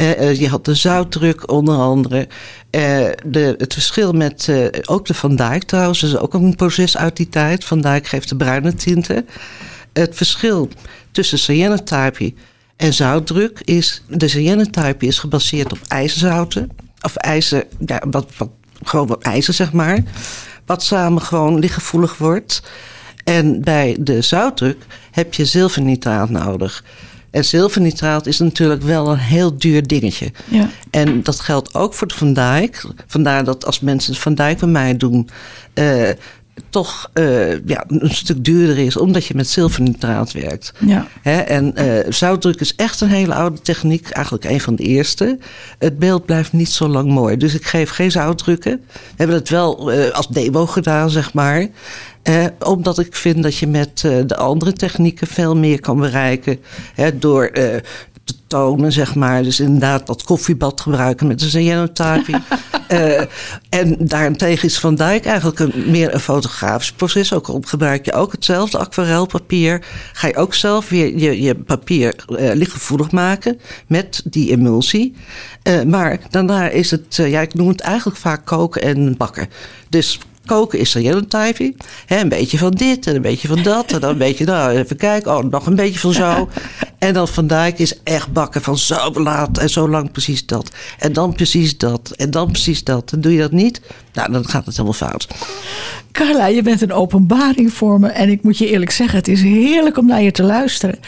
Uh, 0.02 0.40
je 0.40 0.50
had 0.50 0.66
de 0.66 0.76
zoutdruk 0.76 1.52
onder 1.52 1.76
andere. 1.76 2.28
Uh, 2.72 3.08
de, 3.26 3.56
het 3.58 3.74
verschil 3.74 4.12
met 4.12 4.52
ook 4.86 5.06
de 5.06 5.14
Van 5.14 5.36
Dijk 5.36 5.64
trouwens, 5.64 6.04
is 6.04 6.18
ook 6.18 6.34
een 6.34 6.56
proces 6.56 6.98
uit 6.98 7.18
die 7.18 7.30
tijd. 7.30 7.66
Van 7.66 7.82
Dijk 7.82 8.08
geeft 8.08 8.30
de 8.30 8.36
bruine 8.36 8.74
tinten. 8.74 9.28
Het 9.94 10.16
verschil 10.16 10.70
tussen 11.12 11.40
cyanotypie 11.40 12.36
en 12.76 12.94
zoutdruk 12.94 13.62
is... 13.64 14.04
de 14.08 14.28
cyanotypie 14.28 15.08
is 15.08 15.20
gebaseerd 15.20 15.72
op 15.72 15.80
ijzerzouten. 15.88 16.70
Of 17.02 17.16
ijzer, 17.16 17.68
ja, 17.86 18.02
wat, 18.10 18.32
wat, 18.38 18.50
gewoon 18.84 19.08
wat 19.08 19.22
ijzer 19.22 19.54
zeg 19.54 19.72
maar. 19.72 20.04
Wat 20.66 20.84
samen 20.84 21.22
gewoon 21.22 21.60
lichtgevoelig 21.60 22.18
wordt... 22.18 22.62
En 23.30 23.62
bij 23.62 23.96
de 24.00 24.22
zoutdruk 24.22 24.86
heb 25.12 25.34
je 25.34 25.46
zilvernitraat 25.46 26.30
nodig. 26.30 26.84
En 27.32 27.46
zilvernitraat 27.46 28.26
is 28.26 28.40
natuurlijk 28.40 28.82
wel 28.82 29.12
een 29.12 29.18
heel 29.18 29.58
duur 29.58 29.88
dingetje. 29.88 30.32
Ja. 30.48 30.70
En 30.90 31.24
dat 31.24 31.40
geldt 31.40 31.74
ook 31.74 31.94
voor 31.94 32.08
de 32.08 32.14
Van 32.14 32.34
Dijk. 32.34 32.86
Vandaar 33.08 33.44
dat 33.44 33.66
als 33.66 33.80
mensen 33.80 34.16
Van 34.16 34.36
Dijk 34.36 34.60
bij 34.60 34.70
mij 34.70 34.98
doen... 34.98 35.30
Uh, 35.74 36.10
toch 36.70 37.10
uh, 37.14 37.66
ja, 37.66 37.84
een 37.88 38.16
stuk 38.16 38.44
duurder 38.44 38.78
is, 38.78 38.98
omdat 38.98 39.26
je 39.26 39.36
met 39.36 39.48
zilvernitraat 39.48 40.32
werkt. 40.32 40.74
Ja. 40.80 41.08
en 41.24 41.74
uh, 41.78 42.00
zoutdruk 42.10 42.60
is 42.60 42.76
echt 42.76 43.02
een 43.02 43.10
hele 43.10 43.34
oude 43.34 43.62
techniek, 43.62 44.10
eigenlijk 44.10 44.46
een 44.46 44.62
van 44.62 44.76
de 44.76 44.84
eerste. 44.84 45.38
Het 45.78 46.00
beeld 46.00 46.26
blijft 46.26 46.54
niet 46.54 46.70
zo 46.70 46.88
lang 46.88 47.10
mooi, 47.10 47.38
dus 47.38 47.54
ik 47.54 47.66
geef 47.66 47.90
geen 47.90 48.12
zoutdrukken. 48.12 48.82
We 48.92 49.00
hebben 49.16 49.36
het 49.36 49.50
wel 49.50 49.94
uh, 49.94 50.10
als 50.10 50.28
demo 50.28 50.66
gedaan, 50.66 51.10
zeg 51.10 51.34
maar. 51.34 51.68
Eh, 52.22 52.46
omdat 52.60 53.00
ik 53.00 53.16
vind 53.16 53.44
dat 53.44 53.58
je 53.58 53.68
met 53.68 54.04
uh, 54.06 54.18
de 54.26 54.36
andere 54.36 54.74
technieken 54.74 55.28
veel 55.28 55.56
meer 55.56 55.80
kan 55.80 56.00
bereiken. 56.00 56.60
Hè, 56.94 57.18
door 57.18 57.44
uh, 57.44 57.76
te 58.24 58.34
tonen, 58.48 58.92
zeg 58.92 59.16
maar. 59.16 59.44
Dus 59.44 59.60
inderdaad 59.60 60.08
dat 60.08 60.24
koffiebad 60.24 60.82
gebruiken 60.82 61.28
met 61.28 61.42
een 61.42 61.50
cyanotypie. 61.50 62.36
en 63.70 63.96
daarentegen 64.00 64.68
is 64.68 64.80
Van 64.80 64.96
Dijk 64.96 65.26
eigenlijk 65.26 65.60
een, 65.60 65.74
meer 65.88 66.14
een 66.14 66.20
fotografisch 66.20 66.92
proces. 66.92 67.34
Ook 67.34 67.68
gebruik 67.68 68.06
je 68.06 68.14
ook 68.14 68.32
hetzelfde 68.32 68.78
aquarelpapier. 68.78 69.86
Ga 70.14 70.28
je 70.28 70.36
ook 70.36 70.54
zelf 70.54 70.90
weer 70.90 71.18
je, 71.18 71.42
je 71.42 71.56
papier 71.56 72.16
lichtgevoelig 72.54 73.12
maken 73.12 73.60
met 73.88 74.22
die 74.26 74.52
emulsie. 74.52 75.16
maar 75.88 76.20
daarna 76.30 76.70
is 76.70 76.92
het, 76.92 77.16
ja, 77.16 77.42
ik 77.42 77.54
noem 77.54 77.68
het 77.68 77.82
eigenlijk 77.82 78.18
vaak 78.18 78.46
koken 78.46 78.82
en 78.82 79.18
bakken. 79.18 79.48
Dus 79.90 80.20
Koken 80.50 80.80
is 80.80 80.96
er 80.96 81.02
heel 81.02 81.22
een 81.30 81.76
Een 82.08 82.30
beetje 82.30 82.58
van 82.58 82.72
dit 82.72 83.08
en 83.08 83.16
een 83.16 83.22
beetje 83.22 83.48
van 83.48 83.64
dat. 83.64 83.92
En 83.92 84.00
dan 84.00 84.10
een 84.10 84.18
beetje, 84.18 84.46
nou, 84.46 84.78
even 84.78 84.98
kijken. 84.98 85.38
Oh, 85.38 85.44
nog 85.44 85.66
een 85.66 85.76
beetje 85.76 86.00
van 86.00 86.14
zo. 86.14 86.50
En 87.00 87.14
dan 87.14 87.28
Van 87.28 87.48
Dijk 87.48 87.80
is 87.80 88.04
echt 88.04 88.34
bakken 88.34 88.62
van 88.62 88.78
zo 88.78 89.12
laat 89.14 89.58
en 89.58 89.70
zo 89.70 89.90
lang 89.90 90.12
precies 90.12 90.46
dat. 90.46 90.72
En 90.98 91.14
dan 91.14 91.34
precies 91.34 91.78
dat. 91.78 92.14
En 92.16 92.32
dan 92.32 92.52
precies 92.52 92.84
dat. 92.84 93.12
En 93.12 93.22
doe 93.22 93.34
je 93.34 93.40
dat 93.40 93.52
niet, 93.52 93.82
nou, 94.14 94.32
dan 94.32 94.48
gaat 94.48 94.66
het 94.66 94.74
helemaal 94.74 95.10
fout. 95.10 95.28
Carla, 96.12 96.46
je 96.46 96.62
bent 96.62 96.82
een 96.82 96.92
openbaring 96.92 97.74
voor 97.74 98.00
me. 98.00 98.08
En 98.08 98.30
ik 98.30 98.44
moet 98.44 98.58
je 98.58 98.68
eerlijk 98.68 98.92
zeggen, 98.92 99.18
het 99.18 99.28
is 99.28 99.42
heerlijk 99.42 99.98
om 99.98 100.06
naar 100.06 100.22
je 100.22 100.32
te 100.32 100.44
luisteren. 100.44 101.00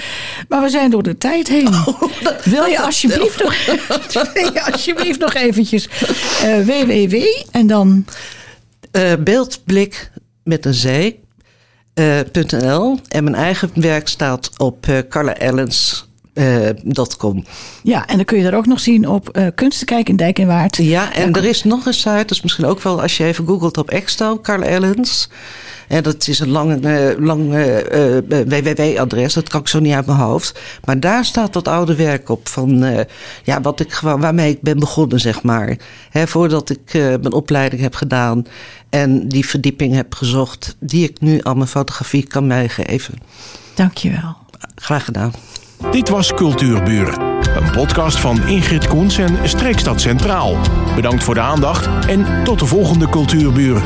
Maar 0.47 0.61
we 0.61 0.69
zijn 0.69 0.89
door 0.89 1.03
de 1.03 1.17
tijd 1.17 1.47
heen. 1.47 1.67
Oh, 1.67 2.01
wil, 2.43 2.65
je 2.75 2.81
alsjeblieft 2.81 3.39
nog, 3.43 3.55
wil 4.33 4.53
je 4.53 4.71
alsjeblieft 4.71 5.19
nog 5.19 5.33
eventjes 5.33 5.89
uh, 6.43 6.65
www 6.65 7.15
en 7.51 7.67
dan... 7.67 8.05
Uh, 8.91 9.13
beeldblik 9.19 10.11
met 10.43 10.65
een 10.65 10.73
zee. 10.73 11.23
Uh, 11.95 12.19
en 13.07 13.23
mijn 13.23 13.35
eigen 13.35 13.69
werk 13.73 14.07
staat 14.07 14.59
op 14.59 14.87
uh, 14.87 14.97
Carla 15.09 15.37
Ellens 15.37 16.09
Uh, 16.33 16.69
ja, 17.83 18.07
en 18.07 18.15
dan 18.15 18.25
kun 18.25 18.37
je 18.37 18.47
er 18.47 18.55
ook 18.55 18.65
nog 18.65 18.79
zien 18.79 19.07
op 19.07 19.37
uh, 19.37 19.47
Kunstenkijk 19.55 20.09
in 20.09 20.15
Dijk 20.15 20.39
en 20.39 20.47
Waard. 20.47 20.75
Ja, 20.75 21.13
en 21.13 21.33
er 21.33 21.45
is 21.45 21.63
nog 21.63 21.85
een 21.85 21.93
site, 21.93 22.09
dat 22.09 22.31
is 22.31 22.41
misschien 22.41 22.65
ook 22.65 22.81
wel 22.81 23.01
als 23.01 23.17
je 23.17 23.23
even 23.23 23.47
googelt 23.47 23.77
op 23.77 23.89
Exto, 23.89 24.39
Carl 24.39 24.61
Ellens. 24.61 25.29
En 25.87 26.03
dat 26.03 26.27
is 26.27 26.39
een 26.39 26.49
lang, 26.49 26.85
uh, 26.85 27.09
lang 27.17 27.49
www-adres, 28.27 29.33
dat 29.33 29.49
kan 29.49 29.59
ik 29.59 29.67
zo 29.67 29.79
niet 29.79 29.93
uit 29.93 30.05
mijn 30.05 30.17
hoofd. 30.17 30.59
Maar 30.85 30.99
daar 30.99 31.25
staat 31.25 31.53
dat 31.53 31.67
oude 31.67 31.95
werk 31.95 32.29
op 32.29 32.47
van 32.47 32.85
ja, 33.43 33.61
wat 33.61 33.79
ik, 33.79 33.93
waarmee 33.95 34.51
ik 34.51 34.61
ben 34.61 34.79
begonnen, 34.79 35.19
zeg 35.19 35.43
maar. 35.43 35.77
Hè, 36.09 36.27
voordat 36.27 36.69
ik 36.69 36.93
mijn 36.93 37.33
opleiding 37.33 37.81
heb 37.81 37.95
gedaan 37.95 38.45
en 38.89 39.27
die 39.27 39.45
verdieping 39.45 39.95
heb 39.95 40.13
gezocht, 40.13 40.75
die 40.79 41.09
ik 41.09 41.19
nu 41.19 41.39
aan 41.41 41.57
mijn 41.57 41.69
fotografie 41.69 42.27
kan 42.27 42.47
meegeven. 42.47 43.13
Dankjewel. 43.73 44.35
Graag 44.75 45.05
gedaan. 45.05 45.31
Dit 45.89 46.09
was 46.09 46.33
Cultuurburen, 46.33 47.21
een 47.55 47.71
podcast 47.71 48.19
van 48.19 48.47
Ingrid 48.47 48.87
Koens 48.87 49.17
en 49.17 49.49
Streekstad 49.49 50.01
Centraal. 50.01 50.57
Bedankt 50.95 51.23
voor 51.23 51.33
de 51.33 51.39
aandacht 51.39 52.07
en 52.07 52.43
tot 52.43 52.59
de 52.59 52.65
volgende 52.65 53.09
Cultuurburen. 53.09 53.83